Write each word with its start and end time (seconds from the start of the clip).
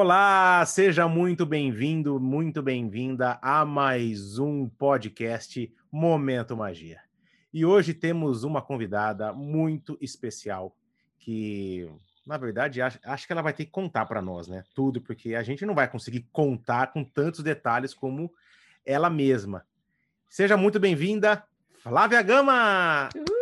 Olá, 0.00 0.64
seja 0.64 1.08
muito 1.08 1.44
bem-vindo, 1.44 2.20
muito 2.20 2.62
bem-vinda 2.62 3.36
a 3.42 3.64
mais 3.64 4.38
um 4.38 4.68
podcast 4.68 5.74
Momento 5.90 6.56
Magia. 6.56 7.00
E 7.52 7.64
hoje 7.66 7.92
temos 7.92 8.44
uma 8.44 8.62
convidada 8.62 9.32
muito 9.32 9.98
especial 10.00 10.72
que, 11.18 11.90
na 12.24 12.36
verdade, 12.36 12.80
acho, 12.80 13.00
acho 13.02 13.26
que 13.26 13.32
ela 13.32 13.42
vai 13.42 13.52
ter 13.52 13.64
que 13.64 13.72
contar 13.72 14.06
para 14.06 14.22
nós, 14.22 14.46
né? 14.46 14.62
Tudo, 14.72 15.00
porque 15.00 15.34
a 15.34 15.42
gente 15.42 15.66
não 15.66 15.74
vai 15.74 15.90
conseguir 15.90 16.28
contar 16.30 16.92
com 16.92 17.02
tantos 17.02 17.42
detalhes 17.42 17.92
como 17.92 18.32
ela 18.86 19.10
mesma. 19.10 19.66
Seja 20.28 20.56
muito 20.56 20.78
bem-vinda, 20.78 21.42
Flávia 21.82 22.22
Gama! 22.22 23.08
Uhul! 23.16 23.37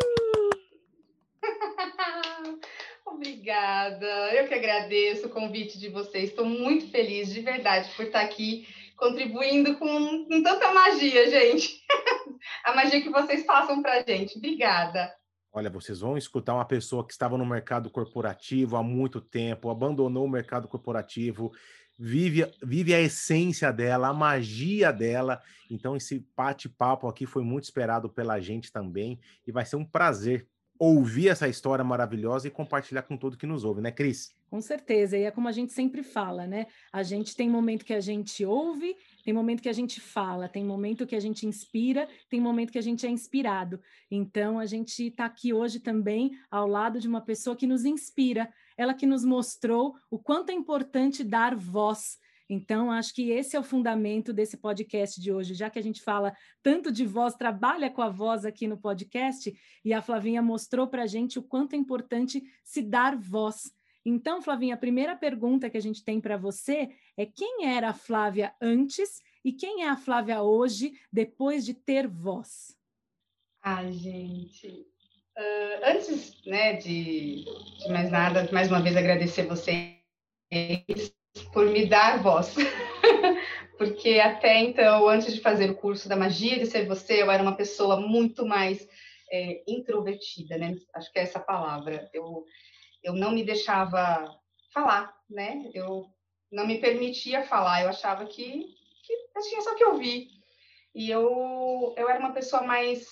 Obrigada. 3.46 4.34
Eu 4.34 4.48
que 4.48 4.55
agradeço 4.55 5.28
o 5.28 5.30
convite 5.30 5.78
de 5.78 5.88
vocês. 5.88 6.30
Estou 6.30 6.45
muito 6.45 6.91
feliz, 6.91 7.32
de 7.32 7.41
verdade, 7.41 7.88
por 7.95 8.06
estar 8.06 8.22
aqui 8.22 8.66
contribuindo 8.96 9.77
com, 9.77 10.24
com 10.24 10.42
tanta 10.42 10.74
magia, 10.74 11.30
gente. 11.30 11.80
a 12.64 12.74
magia 12.74 13.00
que 13.00 13.09
vocês 13.09 13.46
passam 13.46 13.80
para 13.80 14.00
a 14.00 14.02
gente. 14.02 14.36
Obrigada. 14.36 15.14
Olha, 15.52 15.70
vocês 15.70 16.00
vão 16.00 16.19
escutar 16.19 16.55
uma 16.55 16.64
pessoa 16.64 17.06
que 17.06 17.12
estava 17.12 17.38
no 17.38 17.46
mercado 17.46 17.88
corporativo 17.88 18.77
há 18.77 18.82
muito 18.82 19.20
tempo, 19.20 19.70
abandonou 19.70 20.24
o 20.24 20.28
mercado 20.28 20.66
corporativo, 20.66 21.52
vive, 21.97 22.52
vive 22.64 22.92
a 22.92 23.00
essência 23.00 23.72
dela, 23.72 24.08
a 24.08 24.12
magia 24.12 24.92
dela. 24.92 25.41
Então, 25.70 25.97
esse 25.97 26.27
bate-papo 26.36 27.06
aqui 27.06 27.27
foi 27.27 27.44
muito 27.44 27.62
esperado 27.62 28.10
pela 28.10 28.41
gente 28.41 28.72
também 28.72 29.20
e 29.47 29.53
vai 29.53 29.64
ser 29.64 29.77
um 29.77 29.84
prazer 29.84 30.48
ouvir 30.78 31.28
essa 31.28 31.48
história 31.48 31.84
maravilhosa 31.84 32.48
e 32.48 32.50
compartilhar 32.50 33.02
com 33.02 33.16
todo 33.16 33.36
que 33.36 33.46
nos 33.46 33.64
ouve, 33.64 33.80
né, 33.80 33.91
Cris? 33.91 34.34
Com 34.48 34.60
certeza, 34.60 35.19
e 35.19 35.22
é 35.22 35.30
como 35.30 35.48
a 35.48 35.52
gente 35.52 35.72
sempre 35.72 36.02
fala, 36.02 36.46
né? 36.46 36.66
A 36.92 37.02
gente 37.02 37.34
tem 37.34 37.50
momento 37.50 37.84
que 37.84 37.92
a 37.92 38.00
gente 38.00 38.44
ouve, 38.44 38.97
tem 39.24 39.34
momento 39.34 39.60
que 39.60 39.69
a 39.69 39.72
gente 39.72 40.00
fala, 40.00 40.48
tem 40.48 40.64
momento 40.64 41.06
que 41.06 41.16
a 41.16 41.20
gente 41.20 41.47
inspira, 41.47 42.08
tem 42.30 42.41
momento 42.41 42.70
que 42.70 42.78
a 42.78 42.82
gente 42.82 43.06
é 43.06 43.10
inspirado. 43.10 43.80
Então, 44.10 44.58
a 44.58 44.66
gente 44.66 45.08
está 45.08 45.24
aqui 45.24 45.52
hoje 45.52 45.80
também 45.80 46.30
ao 46.50 46.66
lado 46.69 47.00
de 47.00 47.08
uma 47.08 47.20
pessoa 47.20 47.56
que 47.56 47.66
nos 47.66 47.84
inspira, 47.84 48.48
ela 48.77 48.94
que 48.94 49.06
nos 49.06 49.24
mostrou 49.24 49.94
o 50.10 50.19
quanto 50.19 50.50
é 50.50 50.54
importante 50.54 51.24
dar 51.24 51.56
voz 51.56 52.19
então, 52.48 52.92
acho 52.92 53.12
que 53.12 53.30
esse 53.30 53.56
é 53.56 53.61
o 53.61 53.64
fundamento 53.64 54.33
desse 54.33 54.56
podcast 54.56 55.20
de 55.20 55.33
hoje, 55.33 55.52
já 55.55 55.69
que 55.69 55.78
a 55.78 55.83
gente 55.83 56.00
fala 56.00 56.33
tanto 56.62 56.92
de 56.92 57.05
voz, 57.05 57.34
trabalha 57.34 57.91
com 57.91 58.03
a 58.03 58.08
voz 58.08 58.44
aqui 58.44 58.69
no 58.69 58.78
podcast, 58.78 59.53
e 59.84 59.92
a 59.92 60.00
Flavinha 60.00 60.41
mostrou 60.41 60.86
para 60.86 61.03
a 61.03 61.06
gente 61.06 61.38
o 61.38 61.42
quanto 61.42 61.75
é 61.75 61.77
importante 61.77 62.42
se 62.62 62.83
dar 62.83 63.16
voz. 63.16 63.72
Então, 64.05 64.41
Flavinha, 64.41 64.75
a 64.75 64.78
primeira 64.78 65.16
pergunta 65.16 65.69
que 65.69 65.77
a 65.77 65.83
gente 65.83 66.05
tem 66.05 66.20
para 66.20 66.36
você 66.36 66.88
é 67.16 67.27
quem 67.27 67.66
era 67.66 67.88
a 67.88 67.94
Flávia 67.94 68.55
antes 68.60 69.20
e 69.44 69.53
quem 69.53 69.83
é 69.83 69.88
a 69.88 69.97
Flávia 69.97 70.42
hoje, 70.42 70.92
depois 71.12 71.64
de 71.64 71.75
ter 71.75 72.06
voz? 72.06 72.77
Ai, 73.60 73.92
gente. 73.92 74.86
Uh, 75.36 75.84
antes 75.84 76.41
né, 76.47 76.75
de, 76.75 77.44
de 77.44 77.88
mais 77.88 78.10
nada, 78.10 78.48
mais 78.53 78.69
uma 78.69 78.81
vez 78.81 78.97
agradecer 78.97 79.42
vocês 79.47 79.97
por 81.53 81.67
me 81.67 81.87
dar 81.87 82.23
voz. 82.23 82.55
Porque 83.79 84.20
até 84.20 84.59
então, 84.61 85.09
antes 85.09 85.34
de 85.34 85.41
fazer 85.41 85.70
o 85.70 85.77
curso 85.77 86.09
da 86.09 86.17
magia 86.17 86.59
de 86.59 86.67
ser 86.67 86.87
você, 86.87 87.23
eu 87.23 87.31
era 87.31 87.43
uma 87.43 87.56
pessoa 87.56 88.01
muito 88.01 88.47
mais 88.47 88.89
é, 89.31 89.62
introvertida, 89.67 90.56
né? 90.56 90.77
Acho 90.95 91.12
que 91.12 91.19
é 91.19 91.23
essa 91.23 91.41
palavra. 91.41 92.09
Eu, 92.12 92.44
eu 93.03 93.12
não 93.12 93.33
me 93.33 93.44
deixava 93.44 94.34
falar, 94.72 95.15
né? 95.28 95.71
Eu 95.75 96.06
não 96.50 96.66
me 96.66 96.78
permitia 96.78 97.43
falar. 97.43 97.83
Eu 97.83 97.91
achava 97.91 98.25
que, 98.25 98.65
que 99.05 99.12
eu 99.12 99.43
tinha 99.43 99.60
só 99.60 99.75
que 99.75 99.84
ouvir. 99.84 100.28
E 100.94 101.10
eu, 101.10 101.94
eu 101.97 102.09
era 102.09 102.19
uma 102.19 102.33
pessoa 102.33 102.62
mais 102.62 103.06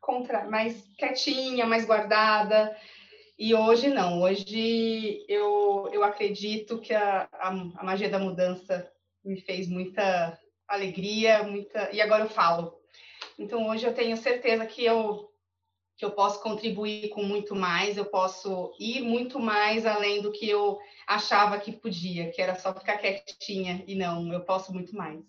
contra, 0.00 0.48
mais 0.48 0.82
quietinha, 0.96 1.66
mais 1.66 1.84
guardada. 1.84 2.74
E 3.44 3.56
hoje 3.56 3.88
não, 3.88 4.22
hoje 4.22 5.24
eu, 5.26 5.90
eu 5.92 6.04
acredito 6.04 6.78
que 6.78 6.94
a, 6.94 7.28
a, 7.32 7.48
a, 7.48 7.82
magia 7.82 8.08
da 8.08 8.16
mudança 8.16 8.88
me 9.24 9.40
fez 9.40 9.66
muita 9.68 10.38
alegria, 10.68 11.42
muita 11.42 11.90
e 11.92 12.00
agora 12.00 12.22
eu 12.22 12.28
falo. 12.28 12.72
Então 13.36 13.68
hoje 13.68 13.84
eu 13.84 13.92
tenho 13.92 14.16
certeza 14.16 14.64
que 14.64 14.84
eu 14.84 15.28
que 15.96 16.04
eu 16.04 16.12
posso 16.12 16.40
contribuir 16.40 17.08
com 17.08 17.24
muito 17.24 17.52
mais, 17.56 17.96
eu 17.96 18.04
posso 18.04 18.72
ir 18.78 19.00
muito 19.02 19.40
mais 19.40 19.86
além 19.86 20.22
do 20.22 20.30
que 20.30 20.48
eu 20.48 20.78
achava 21.04 21.58
que 21.58 21.72
podia, 21.72 22.30
que 22.30 22.40
era 22.40 22.54
só 22.54 22.72
ficar 22.72 22.98
quietinha 22.98 23.82
e 23.88 23.96
não, 23.96 24.32
eu 24.32 24.44
posso 24.44 24.72
muito 24.72 24.94
mais. 24.94 25.20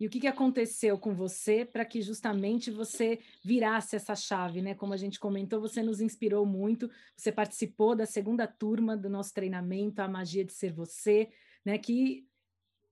E 0.00 0.06
o 0.06 0.10
que, 0.10 0.18
que 0.18 0.26
aconteceu 0.26 0.98
com 0.98 1.14
você 1.14 1.62
para 1.62 1.84
que 1.84 2.00
justamente 2.00 2.70
você 2.70 3.20
virasse 3.44 3.94
essa 3.94 4.16
chave, 4.16 4.62
né? 4.62 4.74
Como 4.74 4.94
a 4.94 4.96
gente 4.96 5.20
comentou, 5.20 5.60
você 5.60 5.82
nos 5.82 6.00
inspirou 6.00 6.46
muito, 6.46 6.90
você 7.14 7.30
participou 7.30 7.94
da 7.94 8.06
segunda 8.06 8.46
turma 8.46 8.96
do 8.96 9.10
nosso 9.10 9.34
treinamento, 9.34 10.00
A 10.00 10.08
Magia 10.08 10.42
de 10.42 10.54
Ser 10.54 10.72
Você, 10.72 11.28
né? 11.62 11.76
Que 11.76 12.26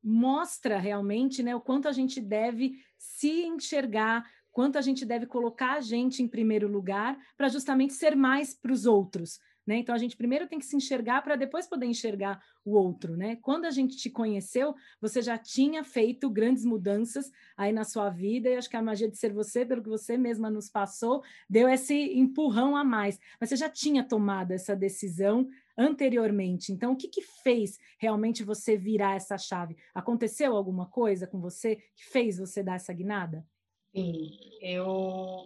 mostra 0.03 0.79
realmente 0.79 1.43
né, 1.43 1.57
o 1.57 1.61
quanto 1.61 1.89
a 1.89 1.93
gente 1.93 2.21
deve 2.21 2.79
se 2.99 3.47
enxergar, 3.47 4.31
quanto 4.53 4.77
a 4.77 4.83
gente 4.83 5.05
deve 5.07 5.27
colocar 5.27 5.75
a 5.75 5.81
gente 5.81 6.23
em 6.23 6.29
primeiro 6.29 6.69
lugar 6.69 7.19
para 7.37 7.49
justamente 7.49 7.95
ser 7.95 8.15
mais 8.15 8.55
para 8.55 8.73
os 8.73 8.87
outros, 8.87 9.41
né? 9.69 9.77
Então 9.77 9.95
a 9.95 9.99
gente 9.99 10.17
primeiro 10.17 10.47
tem 10.47 10.59
que 10.59 10.65
se 10.65 10.75
enxergar 10.75 11.21
para 11.21 11.37
depois 11.37 11.67
poder 11.67 11.85
enxergar 11.85 12.43
o 12.65 12.75
outro, 12.75 13.19
né? 13.19 13.37
Quando 13.37 13.67
a 13.67 13.71
gente 13.71 13.99
te 13.99 14.09
conheceu, 14.09 14.75
você 14.99 15.21
já 15.21 15.37
tinha 15.37 15.85
feito 15.85 16.31
grandes 16.31 16.65
mudanças 16.65 17.31
aí 17.55 17.71
na 17.71 17.85
sua 17.85 18.09
vida, 18.09 18.49
e 18.49 18.57
acho 18.57 18.71
que 18.71 18.79
a 18.79 18.83
magia 18.83 19.11
de 19.11 19.19
ser 19.19 19.31
você, 19.31 19.67
pelo 19.67 19.83
que 19.83 19.89
você 19.91 20.17
mesma 20.17 20.49
nos 20.49 20.71
passou, 20.71 21.23
deu 21.51 21.69
esse 21.69 21.95
empurrão 22.19 22.75
a 22.75 22.83
mais. 22.83 23.21
Mas 23.39 23.51
você 23.51 23.57
já 23.57 23.69
tinha 23.69 24.03
tomado 24.03 24.53
essa 24.53 24.75
decisão 24.75 25.47
anteriormente. 25.77 26.73
Então, 26.73 26.93
o 26.93 26.97
que, 26.97 27.07
que 27.07 27.21
fez 27.21 27.79
realmente 27.99 28.43
você 28.43 28.75
virar 28.75 29.17
essa 29.17 29.37
chave? 29.37 29.77
Aconteceu 29.95 30.57
alguma 30.57 30.87
coisa 30.87 31.27
com 31.27 31.39
você 31.43 31.77
que 31.77 32.07
fez 32.07 32.39
você 32.39 32.63
dar 32.63 32.77
essa 32.77 32.93
guinada? 32.95 33.47
Sim, 33.95 34.31
eu 34.63 35.45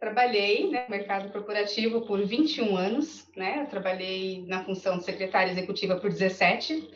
Trabalhei 0.00 0.70
né, 0.70 0.84
no 0.84 0.90
mercado 0.90 1.30
corporativo 1.30 2.00
por 2.06 2.24
21 2.24 2.74
anos, 2.74 3.30
né? 3.36 3.60
Eu 3.60 3.66
trabalhei 3.66 4.46
na 4.46 4.64
função 4.64 4.96
de 4.96 5.04
secretária 5.04 5.52
executiva 5.52 6.00
por 6.00 6.08
17, 6.08 6.90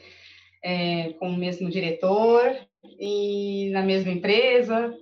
é, 0.65 1.13
com 1.19 1.29
o 1.29 1.37
mesmo 1.37 1.69
diretor 1.69 2.57
e 2.99 3.69
na 3.73 3.83
mesma 3.83 4.11
empresa. 4.11 4.97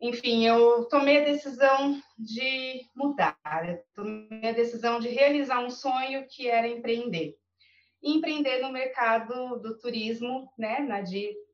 Enfim, 0.00 0.46
eu 0.46 0.84
tomei 0.84 1.20
a 1.20 1.24
decisão 1.24 2.00
de 2.16 2.82
mudar, 2.94 3.36
tomei 3.92 4.50
a 4.50 4.52
decisão 4.52 5.00
de 5.00 5.08
realizar 5.08 5.58
um 5.64 5.70
sonho 5.70 6.24
que 6.30 6.48
era 6.48 6.68
empreender. 6.68 7.34
E 8.00 8.16
empreender 8.16 8.60
no 8.60 8.70
mercado 8.70 9.60
do 9.60 9.76
turismo, 9.80 10.48
né, 10.56 10.78
na, 10.78 11.02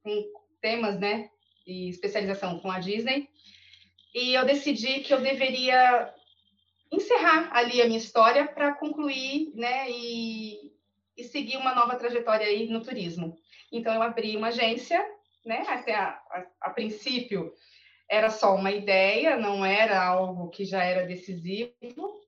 com 0.02 0.32
temas, 0.60 1.00
né, 1.00 1.30
e 1.66 1.88
especialização 1.88 2.58
com 2.58 2.70
a 2.70 2.78
Disney 2.78 3.26
e 4.14 4.34
eu 4.34 4.44
decidi 4.44 5.00
que 5.00 5.12
eu 5.12 5.20
deveria 5.20 6.12
encerrar 6.90 7.50
ali 7.52 7.82
a 7.82 7.86
minha 7.86 7.98
história 7.98 8.46
para 8.46 8.74
concluir, 8.74 9.52
né, 9.54 9.90
e, 9.90 10.72
e, 11.16 11.24
seguir 11.24 11.56
uma 11.56 11.74
nova 11.74 11.96
trajetória 11.96 12.46
aí 12.46 12.68
no 12.68 12.82
turismo. 12.82 13.36
Então 13.70 13.94
eu 13.94 14.02
abri 14.02 14.36
uma 14.36 14.48
agência, 14.48 15.04
né, 15.44 15.64
até 15.68 15.94
a, 15.94 16.08
a, 16.08 16.46
a 16.62 16.70
princípio 16.70 17.52
era 18.10 18.30
só 18.30 18.54
uma 18.54 18.72
ideia, 18.72 19.36
não 19.36 19.64
era 19.64 20.02
algo 20.02 20.48
que 20.48 20.64
já 20.64 20.82
era 20.82 21.06
decisivo, 21.06 22.18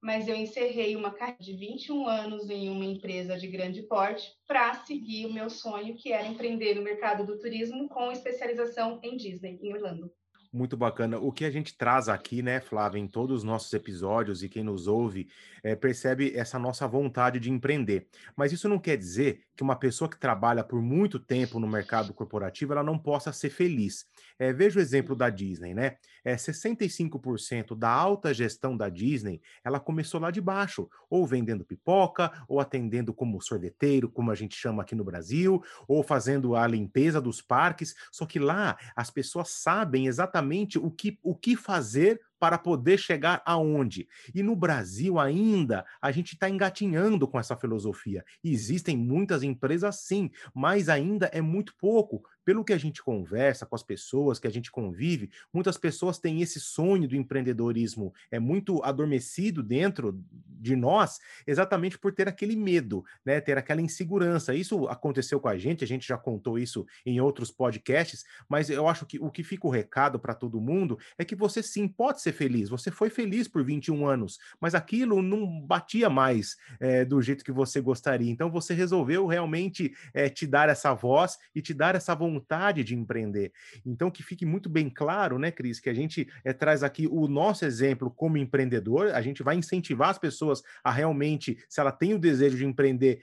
mas 0.00 0.26
eu 0.26 0.34
encerrei 0.34 0.96
uma 0.96 1.12
carreira 1.12 1.42
de 1.42 1.52
21 1.52 2.08
anos 2.08 2.48
em 2.48 2.70
uma 2.70 2.86
empresa 2.86 3.36
de 3.36 3.46
grande 3.46 3.82
porte 3.82 4.34
para 4.46 4.74
seguir 4.86 5.26
o 5.26 5.32
meu 5.32 5.50
sonho, 5.50 5.94
que 5.94 6.10
era 6.10 6.26
empreender 6.26 6.74
no 6.74 6.82
mercado 6.82 7.26
do 7.26 7.38
turismo 7.38 7.86
com 7.86 8.10
especialização 8.10 8.98
em 9.02 9.14
Disney, 9.18 9.58
em 9.62 9.74
Orlando. 9.74 10.10
Muito 10.52 10.76
bacana. 10.76 11.16
O 11.16 11.30
que 11.30 11.44
a 11.44 11.50
gente 11.50 11.76
traz 11.76 12.08
aqui, 12.08 12.42
né, 12.42 12.60
Flávia, 12.60 12.98
em 12.98 13.06
todos 13.06 13.38
os 13.38 13.44
nossos 13.44 13.72
episódios 13.72 14.42
e 14.42 14.48
quem 14.48 14.64
nos 14.64 14.88
ouve, 14.88 15.28
é, 15.62 15.76
percebe 15.76 16.36
essa 16.36 16.58
nossa 16.58 16.88
vontade 16.88 17.38
de 17.38 17.52
empreender. 17.52 18.08
Mas 18.34 18.52
isso 18.52 18.68
não 18.68 18.78
quer 18.78 18.96
dizer 18.96 19.44
que 19.60 19.62
uma 19.62 19.76
pessoa 19.76 20.08
que 20.08 20.18
trabalha 20.18 20.64
por 20.64 20.80
muito 20.80 21.18
tempo 21.18 21.60
no 21.60 21.68
mercado 21.68 22.14
corporativo 22.14 22.72
ela 22.72 22.82
não 22.82 22.98
possa 22.98 23.30
ser 23.30 23.50
feliz. 23.50 24.06
É, 24.38 24.54
veja 24.54 24.78
o 24.78 24.82
exemplo 24.82 25.14
da 25.14 25.28
Disney, 25.28 25.74
né? 25.74 25.96
É, 26.24 26.34
65% 26.34 27.76
da 27.76 27.90
alta 27.90 28.32
gestão 28.32 28.74
da 28.74 28.88
Disney 28.88 29.42
ela 29.62 29.78
começou 29.78 30.18
lá 30.18 30.30
de 30.30 30.40
baixo, 30.40 30.88
ou 31.10 31.26
vendendo 31.26 31.62
pipoca, 31.62 32.32
ou 32.48 32.58
atendendo 32.58 33.12
como 33.12 33.38
sorveteiro, 33.42 34.10
como 34.10 34.30
a 34.30 34.34
gente 34.34 34.56
chama 34.56 34.82
aqui 34.82 34.94
no 34.94 35.04
Brasil, 35.04 35.62
ou 35.86 36.02
fazendo 36.02 36.56
a 36.56 36.66
limpeza 36.66 37.20
dos 37.20 37.42
parques. 37.42 37.94
Só 38.10 38.24
que 38.24 38.38
lá 38.38 38.78
as 38.96 39.10
pessoas 39.10 39.50
sabem 39.50 40.06
exatamente 40.06 40.78
o 40.78 40.90
que, 40.90 41.18
o 41.22 41.34
que 41.34 41.54
fazer 41.54 42.18
para 42.40 42.58
poder 42.58 42.98
chegar 42.98 43.42
aonde? 43.44 44.08
E 44.34 44.42
no 44.42 44.56
Brasil 44.56 45.18
ainda 45.18 45.84
a 46.00 46.10
gente 46.10 46.32
está 46.32 46.48
engatinhando 46.48 47.28
com 47.28 47.38
essa 47.38 47.56
filosofia. 47.56 48.24
Existem 48.42 48.96
muitas 48.96 49.42
empresas 49.42 50.00
sim, 50.00 50.30
mas 50.54 50.88
ainda 50.88 51.26
é 51.26 51.42
muito 51.42 51.74
pouco 51.76 52.22
pelo 52.44 52.64
que 52.64 52.72
a 52.72 52.78
gente 52.78 53.02
conversa 53.02 53.66
com 53.66 53.76
as 53.76 53.82
pessoas, 53.82 54.38
que 54.38 54.46
a 54.46 54.50
gente 54.50 54.72
convive, 54.72 55.30
muitas 55.52 55.76
pessoas 55.76 56.18
têm 56.18 56.42
esse 56.42 56.58
sonho 56.58 57.06
do 57.06 57.14
empreendedorismo 57.14 58.12
é 58.30 58.40
muito 58.40 58.82
adormecido 58.82 59.62
dentro 59.62 60.20
de 60.60 60.74
nós, 60.74 61.20
exatamente 61.46 61.98
por 61.98 62.12
ter 62.12 62.28
aquele 62.28 62.56
medo, 62.56 63.04
né, 63.24 63.40
ter 63.40 63.56
aquela 63.56 63.80
insegurança. 63.80 64.54
Isso 64.54 64.88
aconteceu 64.88 65.38
com 65.38 65.48
a 65.48 65.56
gente, 65.56 65.84
a 65.84 65.86
gente 65.86 66.06
já 66.06 66.18
contou 66.18 66.58
isso 66.58 66.86
em 67.04 67.20
outros 67.20 67.50
podcasts, 67.50 68.24
mas 68.48 68.68
eu 68.68 68.88
acho 68.88 69.06
que 69.06 69.18
o 69.18 69.30
que 69.30 69.44
fica 69.44 69.66
o 69.66 69.70
recado 69.70 70.18
para 70.18 70.34
todo 70.34 70.60
mundo 70.60 70.98
é 71.16 71.24
que 71.24 71.36
você 71.36 71.62
sim 71.62 71.86
pode 71.86 72.20
ser 72.20 72.29
feliz. 72.32 72.68
Você 72.68 72.90
foi 72.90 73.10
feliz 73.10 73.46
por 73.46 73.64
21 73.64 74.06
anos, 74.06 74.38
mas 74.60 74.74
aquilo 74.74 75.22
não 75.22 75.60
batia 75.60 76.08
mais 76.10 76.56
é, 76.78 77.04
do 77.04 77.20
jeito 77.20 77.44
que 77.44 77.52
você 77.52 77.80
gostaria. 77.80 78.30
Então 78.30 78.50
você 78.50 78.74
resolveu 78.74 79.26
realmente 79.26 79.92
é, 80.12 80.28
te 80.28 80.46
dar 80.46 80.68
essa 80.68 80.92
voz 80.94 81.38
e 81.54 81.60
te 81.60 81.74
dar 81.74 81.94
essa 81.94 82.14
vontade 82.14 82.40
vontade 82.40 82.84
de 82.84 82.94
empreender. 82.94 83.52
Então, 83.84 84.10
que 84.10 84.22
fique 84.22 84.46
muito 84.46 84.68
bem 84.68 84.88
claro, 84.88 85.38
né, 85.38 85.50
Cris, 85.50 85.78
que 85.80 85.90
a 85.90 85.94
gente 85.94 86.28
é, 86.44 86.52
traz 86.52 86.82
aqui 86.82 87.06
o 87.06 87.28
nosso 87.28 87.64
exemplo 87.64 88.10
como 88.10 88.36
empreendedor, 88.36 89.08
a 89.14 89.20
gente 89.20 89.42
vai 89.42 89.56
incentivar 89.56 90.10
as 90.10 90.18
pessoas 90.18 90.62
a 90.82 90.90
realmente, 90.90 91.58
se 91.68 91.80
ela 91.80 91.92
tem 91.92 92.14
o 92.14 92.18
desejo 92.18 92.56
de 92.56 92.64
empreender, 92.64 93.22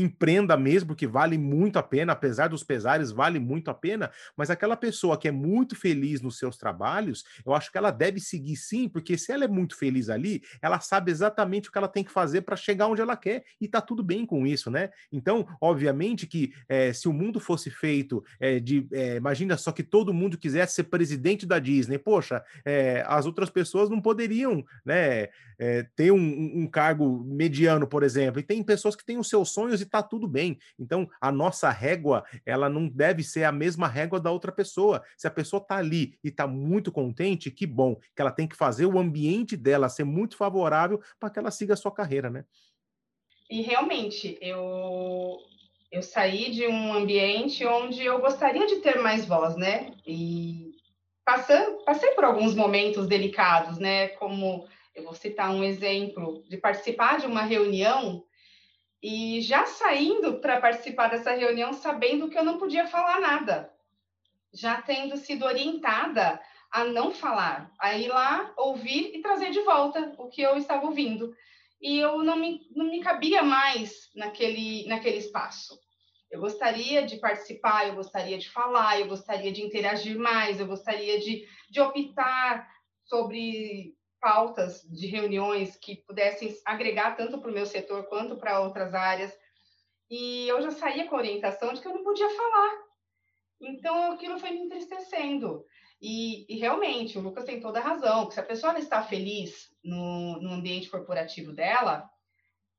empreenda 0.00 0.56
mesmo, 0.56 0.88
porque 0.88 1.06
vale 1.06 1.38
muito 1.38 1.78
a 1.78 1.82
pena, 1.82 2.12
apesar 2.12 2.48
dos 2.48 2.62
pesares, 2.62 3.10
vale 3.10 3.38
muito 3.38 3.70
a 3.70 3.74
pena, 3.74 4.10
mas 4.36 4.50
aquela 4.50 4.76
pessoa 4.76 5.18
que 5.18 5.28
é 5.28 5.30
muito 5.30 5.76
feliz 5.76 6.20
nos 6.20 6.38
seus 6.38 6.56
trabalhos, 6.56 7.24
eu 7.44 7.54
acho 7.54 7.70
que 7.70 7.78
ela 7.78 7.90
deve 7.90 8.20
seguir 8.20 8.56
sim, 8.56 8.88
porque 8.88 9.16
se 9.16 9.32
ela 9.32 9.44
é 9.44 9.48
muito 9.48 9.76
feliz 9.76 10.08
ali, 10.08 10.42
ela 10.60 10.80
sabe 10.80 11.10
exatamente 11.10 11.68
o 11.68 11.72
que 11.72 11.78
ela 11.78 11.88
tem 11.88 12.04
que 12.04 12.10
fazer 12.10 12.42
para 12.42 12.56
chegar 12.56 12.88
onde 12.88 13.00
ela 13.00 13.16
quer, 13.16 13.44
e 13.60 13.68
tá 13.68 13.80
tudo 13.80 14.02
bem 14.02 14.26
com 14.26 14.46
isso, 14.46 14.70
né? 14.70 14.90
Então, 15.12 15.46
obviamente 15.60 16.26
que 16.26 16.52
é, 16.68 16.92
se 16.92 17.08
o 17.08 17.12
mundo 17.12 17.40
fosse 17.40 17.70
feito 17.70 18.24
é, 18.40 18.58
de. 18.58 18.86
É, 18.92 19.16
imagina 19.16 19.56
só 19.56 19.72
que 19.72 19.82
todo 19.82 20.14
mundo 20.14 20.38
quisesse 20.38 20.74
ser 20.74 20.84
presidente 20.84 21.46
da 21.46 21.58
Disney, 21.58 21.98
poxa, 21.98 22.42
as 23.06 23.26
outras 23.26 23.50
pessoas 23.50 23.88
não 23.88 24.00
poderiam, 24.00 24.64
né? 24.84 25.28
ter 25.94 26.10
um, 26.10 26.62
um 26.62 26.66
cargo 26.66 27.22
mediano, 27.24 27.86
por 27.86 28.02
exemplo, 28.02 28.40
e 28.40 28.42
tem 28.42 28.60
pessoas 28.62 28.96
que 28.96 29.04
têm 29.04 29.18
os 29.18 29.28
seus 29.28 29.50
sonhos 29.50 29.80
e 29.84 29.88
tá 29.88 30.02
tudo 30.02 30.26
bem. 30.26 30.58
Então, 30.78 31.08
a 31.20 31.30
nossa 31.30 31.70
régua, 31.70 32.24
ela 32.44 32.68
não 32.68 32.88
deve 32.88 33.22
ser 33.22 33.44
a 33.44 33.52
mesma 33.52 33.86
régua 33.86 34.20
da 34.20 34.30
outra 34.30 34.50
pessoa. 34.50 35.02
Se 35.16 35.26
a 35.26 35.30
pessoa 35.30 35.64
tá 35.64 35.76
ali 35.76 36.18
e 36.22 36.30
tá 36.30 36.46
muito 36.46 36.90
contente, 36.90 37.50
que 37.50 37.66
bom, 37.66 37.96
que 38.14 38.20
ela 38.20 38.30
tem 38.30 38.48
que 38.48 38.56
fazer 38.56 38.86
o 38.86 38.98
ambiente 38.98 39.56
dela 39.56 39.88
ser 39.88 40.04
muito 40.04 40.36
favorável 40.36 41.00
para 41.18 41.30
que 41.30 41.38
ela 41.38 41.50
siga 41.50 41.74
a 41.74 41.76
sua 41.76 41.92
carreira, 41.92 42.30
né? 42.30 42.44
E 43.50 43.62
realmente, 43.62 44.38
eu 44.40 45.38
eu 45.92 46.02
saí 46.02 46.50
de 46.50 46.66
um 46.66 46.92
ambiente 46.92 47.64
onde 47.64 48.04
eu 48.04 48.20
gostaria 48.20 48.66
de 48.66 48.76
ter 48.76 48.98
mais 48.98 49.26
voz, 49.26 49.54
né? 49.56 49.92
E 50.04 50.74
passando, 51.24 51.84
passei 51.84 52.10
por 52.10 52.24
alguns 52.24 52.52
momentos 52.52 53.06
delicados, 53.06 53.78
né? 53.78 54.08
Como 54.08 54.66
eu 54.92 55.04
vou 55.04 55.14
citar 55.14 55.50
um 55.50 55.62
exemplo 55.62 56.42
de 56.48 56.56
participar 56.56 57.20
de 57.20 57.26
uma 57.26 57.42
reunião 57.42 58.24
e 59.06 59.42
já 59.42 59.66
saindo 59.66 60.40
para 60.40 60.58
participar 60.58 61.08
dessa 61.08 61.32
reunião 61.32 61.74
sabendo 61.74 62.30
que 62.30 62.38
eu 62.38 62.42
não 62.42 62.56
podia 62.56 62.86
falar 62.86 63.20
nada, 63.20 63.70
já 64.50 64.80
tendo 64.80 65.18
sido 65.18 65.44
orientada 65.44 66.40
a 66.72 66.86
não 66.86 67.10
falar, 67.10 67.70
a 67.78 67.92
ir 67.98 68.08
lá, 68.08 68.50
ouvir 68.56 69.14
e 69.14 69.20
trazer 69.20 69.50
de 69.50 69.60
volta 69.60 70.14
o 70.16 70.30
que 70.30 70.40
eu 70.40 70.56
estava 70.56 70.86
ouvindo. 70.86 71.36
E 71.82 71.98
eu 71.98 72.24
não 72.24 72.36
me, 72.36 72.66
não 72.74 72.86
me 72.86 73.00
cabia 73.00 73.42
mais 73.42 74.10
naquele, 74.16 74.86
naquele 74.86 75.18
espaço. 75.18 75.78
Eu 76.30 76.40
gostaria 76.40 77.04
de 77.04 77.18
participar, 77.18 77.86
eu 77.86 77.96
gostaria 77.96 78.38
de 78.38 78.48
falar, 78.50 78.98
eu 78.98 79.06
gostaria 79.06 79.52
de 79.52 79.60
interagir 79.60 80.18
mais, 80.18 80.58
eu 80.58 80.66
gostaria 80.66 81.20
de, 81.20 81.46
de 81.68 81.78
optar 81.78 82.66
sobre 83.04 83.94
pautas 84.24 84.80
de 84.90 85.06
reuniões 85.06 85.76
que 85.76 85.96
pudessem 85.96 86.56
agregar 86.64 87.14
tanto 87.14 87.38
para 87.38 87.50
o 87.50 87.52
meu 87.52 87.66
setor 87.66 88.04
quanto 88.04 88.38
para 88.38 88.58
outras 88.60 88.94
áreas. 88.94 89.30
E 90.10 90.48
eu 90.48 90.62
já 90.62 90.70
saía 90.70 91.06
com 91.06 91.14
a 91.14 91.18
orientação 91.18 91.74
de 91.74 91.82
que 91.82 91.86
eu 91.86 91.92
não 91.92 92.02
podia 92.02 92.30
falar. 92.30 92.70
Então, 93.60 94.12
aquilo 94.12 94.38
foi 94.38 94.52
me 94.52 94.60
entristecendo. 94.60 95.62
E, 96.00 96.46
e, 96.48 96.58
realmente, 96.58 97.18
o 97.18 97.20
Lucas 97.20 97.44
tem 97.44 97.60
toda 97.60 97.78
a 97.78 97.82
razão, 97.82 98.26
que 98.26 98.32
se 98.32 98.40
a 98.40 98.44
pessoa 98.44 98.78
está 98.78 99.02
feliz 99.02 99.68
no, 99.84 100.40
no 100.40 100.54
ambiente 100.54 100.88
corporativo 100.88 101.52
dela, 101.52 102.08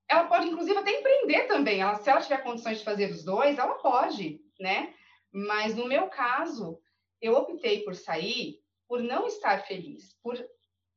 ela 0.10 0.24
pode, 0.24 0.48
inclusive, 0.48 0.80
até 0.80 1.00
empreender 1.00 1.46
também. 1.46 1.80
Ela, 1.80 1.94
se 1.94 2.10
ela 2.10 2.22
tiver 2.22 2.42
condições 2.42 2.80
de 2.80 2.84
fazer 2.84 3.12
os 3.12 3.24
dois, 3.24 3.60
ela 3.60 3.76
pode, 3.76 4.42
né? 4.60 4.96
Mas, 5.32 5.76
no 5.76 5.88
meu 5.88 6.08
caso, 6.08 6.80
eu 7.22 7.36
optei 7.36 7.84
por 7.84 7.94
sair 7.94 8.66
por 8.88 9.02
não 9.02 9.28
estar 9.28 9.66
feliz, 9.66 10.16
por 10.22 10.38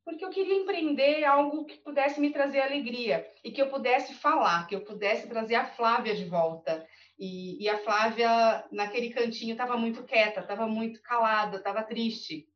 porque 0.08 0.24
eu 0.24 0.30
queria 0.30 0.54
empreender 0.54 1.22
algo 1.22 1.66
que 1.66 1.76
pudesse 1.76 2.18
me 2.18 2.32
trazer 2.32 2.60
alegria 2.60 3.30
e 3.44 3.50
que 3.50 3.60
eu 3.60 3.68
pudesse 3.68 4.14
falar, 4.14 4.66
que 4.66 4.74
eu 4.74 4.80
pudesse 4.80 5.28
trazer 5.28 5.54
a 5.54 5.66
Flávia 5.66 6.16
de 6.16 6.24
volta. 6.24 6.88
E, 7.18 7.62
e 7.62 7.68
a 7.68 7.76
Flávia, 7.76 8.64
naquele 8.72 9.10
cantinho, 9.10 9.52
estava 9.52 9.76
muito 9.76 10.02
quieta, 10.04 10.40
estava 10.40 10.66
muito 10.66 11.02
calada, 11.02 11.58
estava 11.58 11.82
triste. 11.82 12.48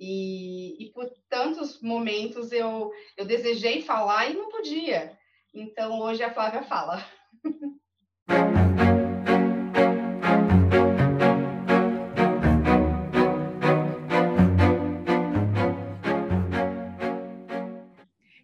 E, 0.00 0.84
e, 0.84 0.92
por 0.92 1.08
tantos 1.28 1.80
momentos 1.80 2.50
eu, 2.50 2.90
eu 3.16 3.24
desejei 3.24 3.80
falar 3.80 4.28
e 4.28 4.34
não 4.34 4.50
podia. 4.50 5.16
Então, 5.54 6.00
hoje 6.00 6.24
a 6.24 6.34
Flávia 6.34 6.64
fala. 6.64 7.06